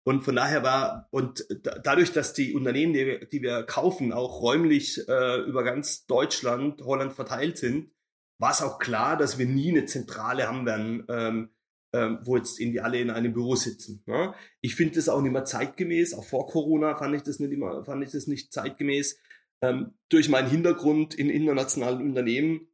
und 0.09 0.23
von 0.23 0.35
daher 0.35 0.63
war, 0.63 1.07
und 1.11 1.45
dadurch, 1.83 2.11
dass 2.11 2.33
die 2.33 2.55
Unternehmen, 2.55 2.93
die, 2.93 3.27
die 3.31 3.41
wir 3.43 3.63
kaufen, 3.63 4.11
auch 4.11 4.41
räumlich 4.41 5.07
äh, 5.07 5.41
über 5.41 5.63
ganz 5.63 6.07
Deutschland, 6.07 6.81
Holland 6.81 7.13
verteilt 7.13 7.59
sind, 7.59 7.91
war 8.39 8.51
es 8.51 8.61
auch 8.61 8.79
klar, 8.79 9.17
dass 9.17 9.37
wir 9.37 9.45
nie 9.45 9.69
eine 9.69 9.85
Zentrale 9.85 10.47
haben 10.47 10.65
werden, 10.65 11.05
ähm, 11.09 11.49
ähm, 11.93 12.19
wo 12.23 12.37
jetzt 12.37 12.59
irgendwie 12.59 12.81
alle 12.81 12.99
in 12.99 13.09
einem 13.09 13.33
Büro 13.33 13.55
sitzen. 13.55 14.03
Ne? 14.05 14.33
Ich 14.61 14.75
finde 14.75 14.95
das 14.95 15.09
auch 15.09 15.21
nicht 15.21 15.31
mehr 15.31 15.45
zeitgemäß. 15.45 16.13
Auch 16.13 16.25
vor 16.25 16.47
Corona 16.47 16.95
fand 16.95 17.15
ich 17.15 17.23
das 17.23 17.39
nicht 17.39 17.51
immer, 17.51 17.83
fand 17.83 18.03
ich 18.03 18.11
das 18.11 18.27
nicht 18.27 18.53
zeitgemäß. 18.53 19.19
Ähm, 19.61 19.93
durch 20.09 20.29
meinen 20.29 20.49
Hintergrund 20.49 21.15
in 21.15 21.29
internationalen 21.29 22.01
Unternehmen 22.01 22.67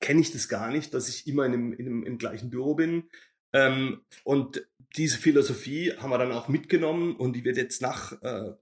kenne 0.00 0.20
ich 0.20 0.30
das 0.30 0.48
gar 0.48 0.70
nicht, 0.70 0.94
dass 0.94 1.08
ich 1.08 1.26
immer 1.26 1.46
in 1.46 1.54
einem, 1.54 1.72
in 1.72 1.86
einem, 1.86 2.02
im 2.04 2.18
gleichen 2.18 2.50
Büro 2.50 2.74
bin. 2.74 3.08
Ähm, 3.52 4.02
und 4.24 4.68
diese 4.96 5.18
Philosophie 5.18 5.92
haben 5.92 6.10
wir 6.10 6.18
dann 6.18 6.32
auch 6.32 6.48
mitgenommen 6.48 7.16
und 7.16 7.34
die 7.34 7.44
wird 7.44 7.56
jetzt 7.56 7.82
nach, 7.82 8.12
äh, 8.22 8.52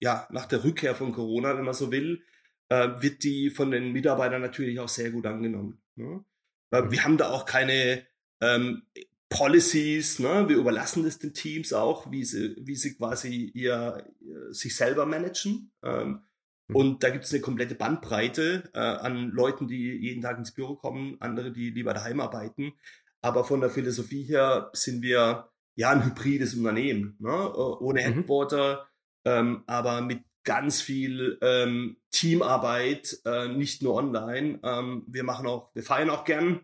ja, 0.00 0.28
nach 0.30 0.46
der 0.46 0.64
Rückkehr 0.64 0.94
von 0.94 1.12
Corona, 1.12 1.56
wenn 1.56 1.64
man 1.64 1.74
so 1.74 1.90
will, 1.90 2.22
äh, 2.68 2.88
wird 3.00 3.22
die 3.22 3.50
von 3.50 3.70
den 3.70 3.92
Mitarbeitern 3.92 4.42
natürlich 4.42 4.78
auch 4.80 4.88
sehr 4.88 5.10
gut 5.10 5.26
angenommen. 5.26 5.82
Ne? 5.96 6.24
Äh, 6.70 6.90
wir 6.90 7.04
haben 7.04 7.16
da 7.16 7.30
auch 7.30 7.46
keine 7.46 8.06
ähm, 8.44 8.82
Policies, 9.28 10.18
ne? 10.20 10.48
wir 10.48 10.56
überlassen 10.56 11.02
das 11.02 11.18
den 11.18 11.34
Teams 11.34 11.72
auch, 11.72 12.10
wie 12.10 12.24
sie, 12.24 12.54
wie 12.60 12.76
sie 12.76 12.94
quasi 12.94 13.50
ihr, 13.54 14.06
sich 14.50 14.76
selber 14.76 15.06
managen. 15.06 15.72
Ähm, 15.82 16.20
mhm. 16.68 16.76
und 16.76 17.02
da 17.02 17.10
gibt 17.10 17.24
es 17.24 17.32
eine 17.32 17.40
komplette 17.40 17.74
Bandbreite 17.74 18.70
äh, 18.74 18.78
an 18.78 19.30
Leuten, 19.30 19.66
die 19.66 19.96
jeden 19.96 20.22
Tag 20.22 20.38
ins 20.38 20.52
Büro 20.52 20.76
kommen, 20.76 21.16
andere, 21.20 21.50
die 21.52 21.70
lieber 21.70 21.94
daheim 21.94 22.20
arbeiten. 22.20 22.74
Aber 23.22 23.44
von 23.44 23.60
der 23.60 23.70
Philosophie 23.70 24.22
her 24.22 24.70
sind 24.72 25.02
wir 25.02 25.48
ja 25.74 25.90
ein 25.90 26.04
hybrides 26.04 26.54
Unternehmen, 26.54 27.16
ne? 27.18 27.52
ohne 27.54 28.00
mhm. 28.00 28.14
Headquarter, 28.14 28.86
ähm, 29.24 29.64
aber 29.66 30.02
mit 30.02 30.22
ganz 30.44 30.82
viel 30.82 31.38
ähm, 31.40 31.96
Teamarbeit, 32.10 33.18
äh, 33.24 33.48
nicht 33.48 33.82
nur 33.82 33.94
online. 33.94 34.60
Ähm, 34.62 35.04
wir 35.08 35.24
machen 35.24 35.46
auch, 35.46 35.74
wir 35.74 35.82
feiern 35.82 36.10
auch 36.10 36.24
gern, 36.24 36.60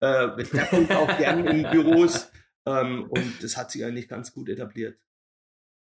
äh, 0.00 0.36
wir 0.36 0.44
treffen 0.44 0.90
auch 0.92 1.16
gern 1.18 1.46
in 1.46 1.70
Büros 1.70 2.30
ähm, 2.66 3.06
und 3.10 3.42
das 3.42 3.56
hat 3.56 3.70
sich 3.70 3.84
eigentlich 3.84 4.08
ganz 4.08 4.32
gut 4.32 4.48
etabliert. 4.48 4.98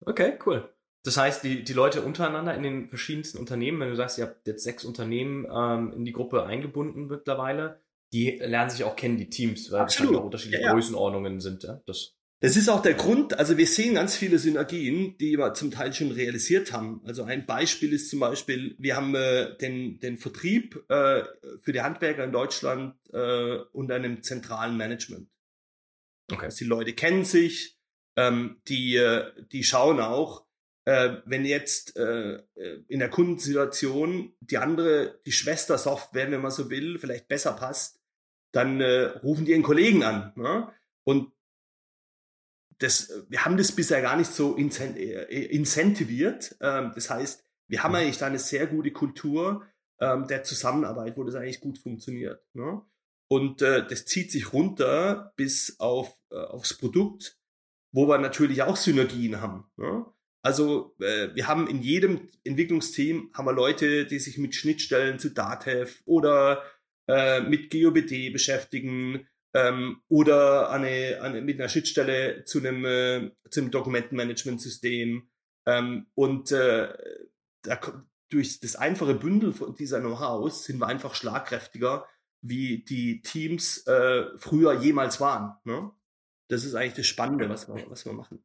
Okay, 0.05 0.37
cool. 0.45 0.69
Das 1.03 1.17
heißt, 1.17 1.43
die, 1.43 1.63
die 1.63 1.73
Leute 1.73 2.01
untereinander 2.01 2.55
in 2.55 2.63
den 2.63 2.87
verschiedensten 2.87 3.37
Unternehmen, 3.37 3.79
wenn 3.79 3.89
du 3.89 3.95
sagst, 3.95 4.17
ihr 4.17 4.25
habt 4.25 4.47
jetzt 4.47 4.63
sechs 4.63 4.83
Unternehmen 4.83 5.45
ähm, 5.53 5.93
in 5.93 6.03
die 6.03 6.13
Gruppe 6.13 6.45
eingebunden 6.45 7.07
mittlerweile, 7.07 7.79
die 8.11 8.31
lernen 8.39 8.71
sich 8.71 8.83
auch 8.83 8.95
kennen, 8.95 9.17
die 9.17 9.29
Teams, 9.29 9.71
weil 9.71 9.85
es 9.85 9.99
halt 9.99 10.15
auch 10.15 10.23
unterschiedliche 10.23 10.63
ja, 10.63 10.69
ja. 10.69 10.73
Größenordnungen 10.73 11.39
sind. 11.41 11.63
Ja? 11.63 11.81
Das 11.85 12.15
das 12.45 12.57
ist 12.57 12.69
auch 12.69 12.83
der 12.83 12.93
Grund, 12.93 13.39
also 13.39 13.57
wir 13.57 13.65
sehen 13.65 13.95
ganz 13.95 14.15
viele 14.15 14.37
Synergien, 14.37 15.17
die 15.17 15.35
wir 15.35 15.55
zum 15.55 15.71
Teil 15.71 15.91
schon 15.93 16.11
realisiert 16.11 16.71
haben. 16.71 17.01
Also 17.03 17.23
ein 17.23 17.47
Beispiel 17.47 17.91
ist 17.91 18.11
zum 18.11 18.19
Beispiel, 18.19 18.75
wir 18.77 18.95
haben 18.95 19.15
äh, 19.15 19.57
den, 19.57 19.99
den 19.99 20.19
Vertrieb 20.19 20.75
äh, 20.89 21.23
für 21.63 21.73
die 21.73 21.81
Handwerker 21.81 22.23
in 22.23 22.31
Deutschland 22.31 22.97
äh, 23.11 23.55
unter 23.71 23.95
einem 23.95 24.21
zentralen 24.21 24.77
Management. 24.77 25.27
Okay. 26.31 26.45
Also 26.45 26.59
die 26.59 26.69
Leute 26.69 26.93
kennen 26.93 27.25
sich, 27.25 27.79
ähm, 28.15 28.61
die, 28.67 28.95
äh, 28.97 29.31
die 29.51 29.63
schauen 29.63 29.99
auch, 29.99 30.45
äh, 30.85 31.17
wenn 31.25 31.45
jetzt 31.45 31.97
äh, 31.97 32.43
in 32.87 32.99
der 32.99 33.09
Kundensituation 33.09 34.35
die 34.39 34.59
andere, 34.59 35.19
die 35.25 35.31
Schwestersoftware, 35.31 36.29
wenn 36.29 36.41
man 36.41 36.51
so 36.51 36.69
will, 36.69 36.99
vielleicht 36.99 37.27
besser 37.27 37.53
passt, 37.53 37.99
dann 38.51 38.81
äh, 38.81 39.05
rufen 39.23 39.45
die 39.45 39.51
ihren 39.51 39.63
Kollegen 39.63 40.03
an. 40.03 40.31
Ne? 40.35 40.71
Und 41.03 41.31
das, 42.79 43.25
wir 43.29 43.45
haben 43.45 43.57
das 43.57 43.71
bisher 43.71 44.01
gar 44.01 44.17
nicht 44.17 44.31
so 44.31 44.57
äh, 44.57 45.45
incentiviert. 45.45 46.55
Ähm, 46.61 46.91
das 46.93 47.09
heißt, 47.09 47.43
wir 47.67 47.83
haben 47.83 47.91
mhm. 47.91 47.97
eigentlich 47.97 48.17
da 48.17 48.27
eine 48.27 48.39
sehr 48.39 48.67
gute 48.67 48.91
Kultur 48.91 49.63
ähm, 49.99 50.27
der 50.27 50.43
Zusammenarbeit, 50.43 51.17
wo 51.17 51.23
das 51.23 51.35
eigentlich 51.35 51.61
gut 51.61 51.77
funktioniert. 51.77 52.41
Ne? 52.53 52.81
Und 53.27 53.61
äh, 53.61 53.85
das 53.87 54.05
zieht 54.05 54.31
sich 54.31 54.53
runter 54.53 55.33
bis 55.35 55.79
auf, 55.79 56.17
äh, 56.31 56.35
aufs 56.35 56.75
Produkt, 56.75 57.39
wo 57.91 58.07
wir 58.07 58.17
natürlich 58.17 58.61
auch 58.61 58.75
Synergien 58.75 59.41
haben. 59.41 59.65
Ne? 59.77 60.05
Also 60.41 60.95
äh, 60.99 61.33
wir 61.33 61.47
haben 61.47 61.67
in 61.67 61.81
jedem 61.81 62.29
Entwicklungsteam 62.43 63.31
haben 63.33 63.45
wir 63.45 63.53
Leute, 63.53 64.05
die 64.05 64.19
sich 64.19 64.37
mit 64.37 64.53
Schnittstellen 64.53 65.17
zu 65.17 65.31
Datev 65.31 66.01
oder 66.05 66.61
äh, 67.07 67.41
mit 67.41 67.71
GeoBD 67.71 68.29
beschäftigen, 68.29 69.27
ähm, 69.55 70.01
oder 70.09 70.69
eine, 70.69 71.21
eine, 71.21 71.41
mit 71.41 71.59
einer 71.59 71.69
Schnittstelle 71.69 72.43
zu 72.43 72.59
einem, 72.59 72.85
äh, 72.85 73.31
zu 73.49 73.61
einem 73.61 73.71
Dokumentenmanagementsystem. 73.71 75.29
Ähm, 75.65 76.07
und 76.13 76.51
äh, 76.51 76.93
da, 77.61 77.79
durch 78.29 78.59
das 78.59 78.75
einfache 78.75 79.15
Bündel 79.15 79.53
von 79.53 79.73
dieser 79.75 80.01
Know-hows 80.01 80.65
sind 80.65 80.79
wir 80.79 80.87
einfach 80.87 81.15
schlagkräftiger, 81.15 82.05
wie 82.41 82.83
die 82.83 83.21
Teams 83.21 83.87
äh, 83.87 84.25
früher 84.37 84.73
jemals 84.73 85.21
waren. 85.21 85.55
Ne? 85.63 85.89
Das 86.49 86.65
ist 86.65 86.75
eigentlich 86.75 86.95
das 86.95 87.07
Spannende, 87.07 87.47
was 87.49 87.67
wir, 87.67 87.89
was 87.89 88.05
wir 88.05 88.13
machen. 88.13 88.43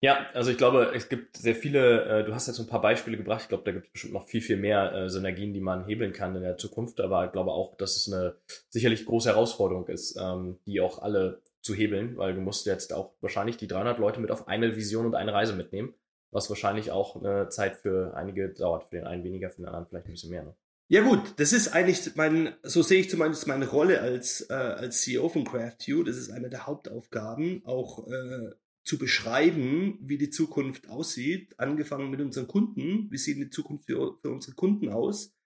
Ja, 0.00 0.26
also 0.32 0.52
ich 0.52 0.58
glaube, 0.58 0.92
es 0.94 1.08
gibt 1.08 1.36
sehr 1.36 1.56
viele, 1.56 2.04
äh, 2.04 2.24
du 2.24 2.32
hast 2.32 2.46
jetzt 2.46 2.60
ein 2.60 2.68
paar 2.68 2.80
Beispiele 2.80 3.16
gebracht, 3.16 3.42
ich 3.42 3.48
glaube, 3.48 3.64
da 3.64 3.72
gibt 3.72 3.86
es 3.86 3.92
bestimmt 3.92 4.12
noch 4.12 4.28
viel, 4.28 4.40
viel 4.40 4.56
mehr 4.56 4.92
äh, 4.92 5.08
Synergien, 5.10 5.52
die 5.52 5.60
man 5.60 5.86
hebeln 5.86 6.12
kann 6.12 6.36
in 6.36 6.42
der 6.42 6.56
Zukunft, 6.56 7.00
aber 7.00 7.26
ich 7.26 7.32
glaube 7.32 7.50
auch, 7.50 7.76
dass 7.76 7.96
es 7.96 8.12
eine 8.12 8.36
sicherlich 8.68 9.06
große 9.06 9.30
Herausforderung 9.30 9.88
ist, 9.88 10.16
ähm, 10.16 10.58
die 10.66 10.80
auch 10.80 11.02
alle 11.02 11.42
zu 11.62 11.74
hebeln, 11.74 12.16
weil 12.16 12.34
du 12.34 12.40
musst 12.40 12.64
jetzt 12.66 12.92
auch 12.92 13.12
wahrscheinlich 13.20 13.56
die 13.56 13.66
300 13.66 13.98
Leute 13.98 14.20
mit 14.20 14.30
auf 14.30 14.46
eine 14.46 14.76
Vision 14.76 15.04
und 15.04 15.16
eine 15.16 15.34
Reise 15.34 15.54
mitnehmen, 15.54 15.94
was 16.30 16.48
wahrscheinlich 16.48 16.92
auch 16.92 17.16
eine 17.16 17.48
Zeit 17.48 17.76
für 17.76 18.14
einige 18.14 18.50
dauert, 18.50 18.84
für 18.84 18.96
den 18.96 19.04
einen 19.04 19.24
weniger, 19.24 19.50
für 19.50 19.62
den 19.62 19.66
anderen 19.66 19.86
vielleicht 19.86 20.06
ein 20.06 20.12
bisschen 20.12 20.30
mehr. 20.30 20.44
Ne? 20.44 20.54
Ja 20.90 21.02
gut, 21.02 21.34
das 21.36 21.52
ist 21.52 21.74
eigentlich 21.74 22.14
mein, 22.14 22.54
so 22.62 22.82
sehe 22.82 23.00
ich 23.00 23.10
zumindest 23.10 23.46
meine 23.48 23.68
Rolle 23.68 24.00
als, 24.00 24.48
äh, 24.48 24.54
als 24.54 25.02
CEO 25.02 25.28
von 25.28 25.44
CraftU. 25.44 26.04
Das 26.04 26.16
ist 26.16 26.30
eine 26.30 26.48
der 26.48 26.66
Hauptaufgaben, 26.66 27.62
auch 27.66 28.06
äh, 28.06 28.52
zu 28.88 28.96
beschreiben, 28.96 29.98
wie 30.00 30.16
die 30.16 30.30
Zukunft 30.30 30.88
aussieht, 30.88 31.54
angefangen 31.60 32.08
mit 32.08 32.22
unseren 32.22 32.46
Kunden. 32.46 33.10
Wie 33.10 33.18
sieht 33.18 33.36
die 33.36 33.50
Zukunft 33.50 33.84
für, 33.84 34.16
für 34.22 34.30
unsere 34.30 34.54
Kunden 34.54 34.88
aus? 34.88 35.36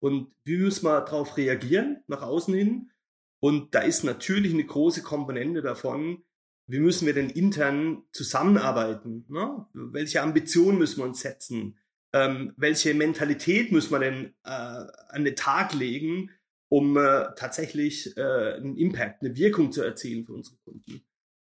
Und 0.00 0.32
wie 0.44 0.56
müssen 0.56 0.84
wir 0.84 1.00
darauf 1.00 1.36
reagieren, 1.36 2.04
nach 2.06 2.22
außen 2.22 2.54
hin? 2.54 2.92
Und 3.40 3.74
da 3.74 3.80
ist 3.80 4.04
natürlich 4.04 4.54
eine 4.54 4.64
große 4.64 5.02
Komponente 5.02 5.62
davon, 5.62 6.22
wie 6.68 6.78
müssen 6.78 7.06
wir 7.06 7.12
denn 7.12 7.28
intern 7.28 8.04
zusammenarbeiten? 8.12 9.26
Ne? 9.28 9.66
Welche 9.72 10.22
Ambitionen 10.22 10.78
müssen 10.78 10.98
wir 10.98 11.06
uns 11.06 11.22
setzen? 11.22 11.78
Ähm, 12.12 12.52
welche 12.56 12.94
Mentalität 12.94 13.72
müssen 13.72 13.90
wir 13.90 13.98
denn 13.98 14.26
äh, 14.44 14.84
an 15.08 15.24
den 15.24 15.34
Tag 15.34 15.74
legen, 15.74 16.30
um 16.68 16.96
äh, 16.96 17.34
tatsächlich 17.34 18.16
äh, 18.16 18.54
einen 18.54 18.76
Impact, 18.76 19.22
eine 19.22 19.34
Wirkung 19.34 19.72
zu 19.72 19.82
erzielen 19.82 20.24
für 20.24 20.34
unsere 20.34 20.56
Kunden? 20.58 21.02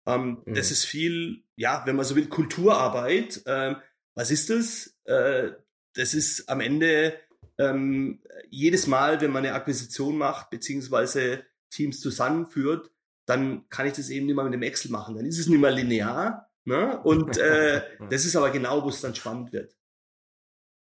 Ähm, 0.06 0.42
mhm. 0.44 0.54
Das 0.54 0.70
ist 0.70 0.84
viel, 0.84 1.44
ja, 1.56 1.82
wenn 1.86 1.96
man 1.96 2.04
so 2.04 2.16
will, 2.16 2.28
Kulturarbeit. 2.28 3.42
Ähm, 3.46 3.76
was 4.14 4.30
ist 4.30 4.50
das? 4.50 4.96
Äh, 5.04 5.52
das 5.94 6.14
ist 6.14 6.48
am 6.48 6.60
Ende 6.60 7.14
ähm, 7.58 8.20
jedes 8.50 8.86
Mal, 8.86 9.20
wenn 9.20 9.30
man 9.30 9.44
eine 9.44 9.54
Akquisition 9.54 10.18
macht, 10.18 10.50
beziehungsweise 10.50 11.44
Teams 11.70 12.00
zusammenführt, 12.00 12.90
dann 13.26 13.68
kann 13.68 13.86
ich 13.86 13.94
das 13.94 14.10
eben 14.10 14.26
nicht 14.26 14.34
mehr 14.34 14.44
mit 14.44 14.54
dem 14.54 14.62
Excel 14.62 14.90
machen. 14.90 15.16
Dann 15.16 15.26
ist 15.26 15.38
es 15.38 15.46
nicht 15.46 15.60
mehr 15.60 15.70
linear. 15.70 16.50
Ne? 16.64 17.00
Und 17.02 17.36
äh, 17.38 17.82
das 18.10 18.24
ist 18.24 18.36
aber 18.36 18.50
genau, 18.50 18.82
wo 18.82 18.88
es 18.88 19.00
dann 19.00 19.14
spannend 19.14 19.52
wird. 19.52 19.76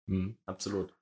Mhm, 0.07 0.37
absolut. 0.45 0.93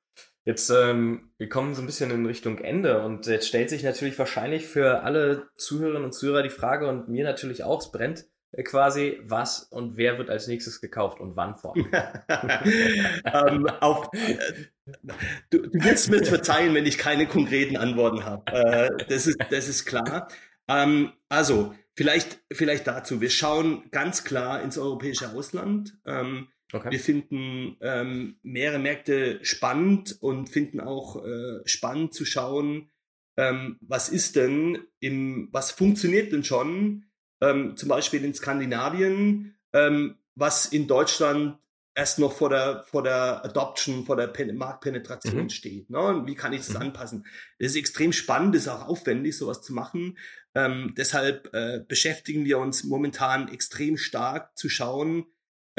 Jetzt, 0.49 0.71
ähm, 0.71 1.29
wir 1.38 1.47
kommen 1.47 1.75
so 1.75 1.83
ein 1.83 1.85
bisschen 1.85 2.09
in 2.09 2.25
Richtung 2.25 2.57
Ende 2.57 3.03
und 3.03 3.27
jetzt 3.27 3.47
stellt 3.47 3.69
sich 3.69 3.83
natürlich 3.83 4.17
wahrscheinlich 4.17 4.65
für 4.65 5.03
alle 5.03 5.47
Zuhörerinnen 5.53 6.05
und 6.05 6.12
Zuhörer 6.12 6.41
die 6.41 6.49
Frage 6.49 6.88
und 6.88 7.07
mir 7.07 7.23
natürlich 7.23 7.63
auch, 7.63 7.79
es 7.79 7.91
brennt 7.91 8.25
äh, 8.53 8.63
quasi, 8.63 9.19
was 9.21 9.62
und 9.62 9.95
wer 9.95 10.17
wird 10.17 10.31
als 10.31 10.47
nächstes 10.47 10.81
gekauft 10.81 11.19
und 11.19 11.35
wann 11.35 11.53
vor? 11.53 11.75
ähm, 11.77 13.67
auf, 13.79 14.09
äh, 14.13 14.38
du, 15.51 15.67
du 15.67 15.83
wirst 15.83 16.09
mir 16.09 16.25
verzeihen, 16.25 16.73
wenn 16.73 16.88
ich 16.88 16.97
keine 16.97 17.27
konkreten 17.27 17.77
Antworten 17.77 18.25
habe. 18.25 18.51
Äh, 18.51 19.05
das, 19.07 19.27
ist, 19.27 19.38
das 19.51 19.67
ist 19.67 19.85
klar. 19.85 20.29
Ähm, 20.67 21.13
also, 21.29 21.75
vielleicht, 21.93 22.39
vielleicht 22.51 22.88
dazu. 22.88 23.21
Wir 23.21 23.29
schauen 23.29 23.83
ganz 23.91 24.23
klar 24.23 24.63
ins 24.63 24.79
europäische 24.79 25.29
Ausland. 25.29 25.95
Ähm, 26.07 26.47
Okay. 26.71 26.91
Wir 26.91 26.99
finden 26.99 27.77
ähm, 27.82 28.38
mehrere 28.43 28.79
Märkte 28.79 29.39
spannend 29.43 30.17
und 30.21 30.49
finden 30.49 30.79
auch 30.79 31.25
äh, 31.25 31.62
spannend 31.65 32.13
zu 32.13 32.25
schauen, 32.25 32.91
ähm, 33.38 33.77
was 33.82 34.10
ist 34.10 34.36
denn 34.36 34.79
im, 34.99 35.49
was 35.51 35.71
funktioniert 35.71 36.32
denn 36.32 36.43
schon, 36.43 37.05
ähm, 37.41 37.75
zum 37.75 37.89
Beispiel 37.89 38.23
in 38.23 38.34
Skandinavien, 38.34 39.55
ähm, 39.73 40.17
was 40.36 40.65
in 40.65 40.88
Deutschland 40.88 41.58
erst 41.95 42.19
noch 42.19 42.34
vor 42.34 42.49
der, 42.49 42.84
vor 42.84 43.03
der 43.03 43.43
Adoption, 43.43 44.05
vor 44.05 44.15
der 44.15 44.27
Pen 44.27 44.55
Marktpenetration 44.55 45.43
mhm. 45.43 45.49
steht. 45.49 45.89
Ne? 45.89 45.99
Und 45.99 46.27
wie 46.27 46.36
kann 46.36 46.53
ich 46.53 46.60
das 46.60 46.69
mhm. 46.69 46.82
anpassen? 46.82 47.25
Das 47.58 47.71
ist 47.71 47.77
extrem 47.77 48.13
spannend, 48.13 48.55
ist 48.55 48.67
auch 48.67 48.88
aufwendig, 48.88 49.38
sowas 49.38 49.62
zu 49.62 49.73
machen. 49.73 50.17
Ähm, 50.55 50.93
deshalb 50.97 51.53
äh, 51.53 51.84
beschäftigen 51.88 52.45
wir 52.45 52.60
uns 52.60 52.84
momentan 52.84 53.47
extrem 53.49 53.97
stark 53.97 54.58
zu 54.58 54.69
schauen, 54.69 55.25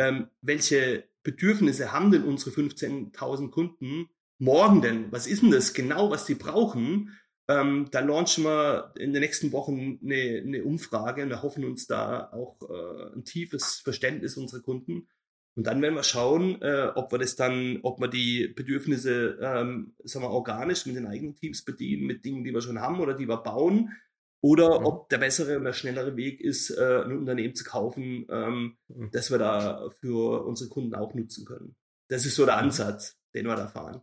ähm, 0.00 0.28
welche 0.40 1.04
Bedürfnisse 1.22 1.92
haben 1.92 2.10
denn 2.10 2.24
unsere 2.24 2.50
15.000 2.50 3.50
Kunden 3.50 4.08
morgen 4.38 4.80
denn? 4.80 5.12
Was 5.12 5.26
ist 5.26 5.42
denn 5.42 5.50
das 5.50 5.74
genau, 5.74 6.10
was 6.10 6.24
die 6.24 6.34
brauchen? 6.34 7.16
Ähm, 7.48 7.88
da 7.90 8.00
launchen 8.00 8.44
wir 8.44 8.94
in 8.96 9.12
den 9.12 9.20
nächsten 9.20 9.52
Wochen 9.52 9.98
eine, 10.02 10.42
eine 10.44 10.64
Umfrage 10.64 11.22
und 11.22 11.28
wir 11.28 11.42
hoffen 11.42 11.64
uns 11.64 11.86
da 11.86 12.30
auch 12.32 12.56
äh, 12.62 13.14
ein 13.14 13.24
tiefes 13.24 13.80
Verständnis 13.84 14.36
unserer 14.36 14.62
Kunden. 14.62 15.08
Und 15.56 15.66
dann 15.66 15.82
werden 15.82 15.96
wir 15.96 16.04
schauen, 16.04 16.62
äh, 16.62 16.92
ob 16.94 17.12
wir 17.12 17.18
das 17.18 17.36
dann, 17.36 17.80
ob 17.82 18.00
wir 18.00 18.08
die 18.08 18.48
Bedürfnisse, 18.48 19.38
ähm, 19.42 19.92
sagen 20.04 20.24
wir, 20.24 20.30
organisch 20.30 20.86
mit 20.86 20.96
den 20.96 21.06
eigenen 21.06 21.34
Teams 21.34 21.64
bedienen, 21.64 22.06
mit 22.06 22.24
Dingen, 22.24 22.44
die 22.44 22.54
wir 22.54 22.62
schon 22.62 22.80
haben 22.80 23.00
oder 23.00 23.14
die 23.14 23.28
wir 23.28 23.38
bauen, 23.38 23.90
oder 24.40 24.81
mhm. 24.81 24.87
ob 24.87 25.09
der 25.09 25.18
bessere 25.18 25.59
und 25.59 25.64
der 25.64 25.72
schnellere 25.72 26.16
Weg 26.16 26.40
ist, 26.40 26.70
äh, 26.70 27.03
ein 27.05 27.18
Unternehmen 27.18 27.55
zu 27.55 27.64
kaufen, 27.64 28.26
ähm, 28.31 28.76
mhm. 28.88 29.11
das 29.12 29.31
wir 29.31 29.38
da 29.38 29.90
für 30.00 30.44
unsere 30.44 30.70
Kunden 30.70 30.94
auch 30.94 31.14
nutzen 31.14 31.44
können. 31.44 31.76
Das 32.09 32.24
ist 32.24 32.37
so 32.37 32.46
der 32.46 32.57
mhm. 32.57 32.64
Ansatz, 32.64 33.18
den 33.35 33.46
wir 33.46 33.57
da 33.57 33.68
fahren. 33.68 34.03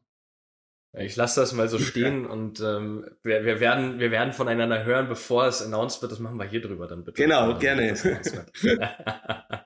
Ich 0.99 1.15
lasse 1.15 1.39
das 1.39 1.53
mal 1.53 1.67
so 1.67 1.79
stehen 1.87 2.25
und 2.25 2.59
ähm, 2.59 3.05
wir, 3.23 3.45
wir, 3.45 3.59
werden, 3.59 3.99
wir 3.99 4.11
werden 4.11 4.33
voneinander 4.33 4.83
hören, 4.83 5.07
bevor 5.07 5.45
es 5.45 5.61
announced 5.61 6.01
wird. 6.01 6.11
Das 6.11 6.19
machen 6.19 6.37
wir 6.37 6.45
hier 6.45 6.61
drüber 6.61 6.87
dann 6.87 7.03
bitte. 7.03 7.21
Genau, 7.21 7.57
gerne. 7.57 7.93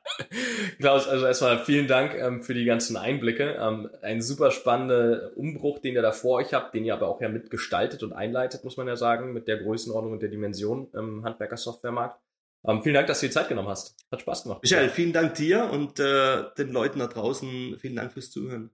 Klaus, 0.79 1.07
also 1.07 1.25
erstmal 1.25 1.59
vielen 1.59 1.87
Dank 1.87 2.15
ähm, 2.15 2.41
für 2.43 2.53
die 2.53 2.65
ganzen 2.65 2.97
Einblicke. 2.97 3.57
Ähm, 3.59 3.89
ein 4.01 4.21
super 4.21 4.51
spannender 4.51 5.31
Umbruch, 5.35 5.79
den 5.79 5.95
ihr 5.95 6.01
da 6.01 6.11
vor 6.11 6.39
euch 6.39 6.53
habt, 6.53 6.73
den 6.73 6.85
ihr 6.85 6.93
aber 6.93 7.07
auch 7.07 7.21
ja 7.21 7.29
mitgestaltet 7.29 8.03
und 8.03 8.13
einleitet, 8.13 8.63
muss 8.63 8.77
man 8.77 8.87
ja 8.87 8.95
sagen, 8.95 9.33
mit 9.33 9.47
der 9.47 9.57
Größenordnung 9.57 10.13
und 10.13 10.21
der 10.21 10.29
Dimension 10.29 10.89
im 10.93 11.23
Handwerker-Softwaremarkt. 11.23 12.19
Ähm, 12.67 12.83
vielen 12.83 12.95
Dank, 12.95 13.07
dass 13.07 13.19
du 13.19 13.27
die 13.27 13.31
Zeit 13.31 13.49
genommen 13.49 13.69
hast. 13.69 13.95
Hat 14.11 14.21
Spaß 14.21 14.43
gemacht. 14.43 14.61
Michael, 14.61 14.89
vielen 14.89 15.13
Dank 15.13 15.35
dir 15.35 15.69
und 15.71 15.99
äh, 15.99 16.43
den 16.57 16.71
Leuten 16.71 16.99
da 16.99 17.07
draußen. 17.07 17.77
Vielen 17.79 17.95
Dank 17.95 18.13
fürs 18.13 18.29
Zuhören. 18.29 18.69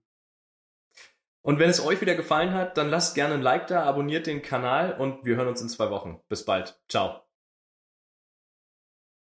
Und 1.47 1.59
wenn 1.59 1.69
es 1.69 1.79
euch 1.79 2.01
wieder 2.01 2.15
gefallen 2.15 2.53
hat, 2.53 2.77
dann 2.77 2.89
lasst 2.89 3.15
gerne 3.15 3.35
ein 3.35 3.41
Like 3.41 3.67
da, 3.67 3.85
abonniert 3.85 4.27
den 4.27 4.41
Kanal 4.41 4.91
und 4.99 5.23
wir 5.23 5.37
hören 5.37 5.47
uns 5.47 5.61
in 5.61 5.69
zwei 5.69 5.89
Wochen. 5.89 6.19
Bis 6.27 6.43
bald. 6.43 6.77
Ciao. 6.89 7.26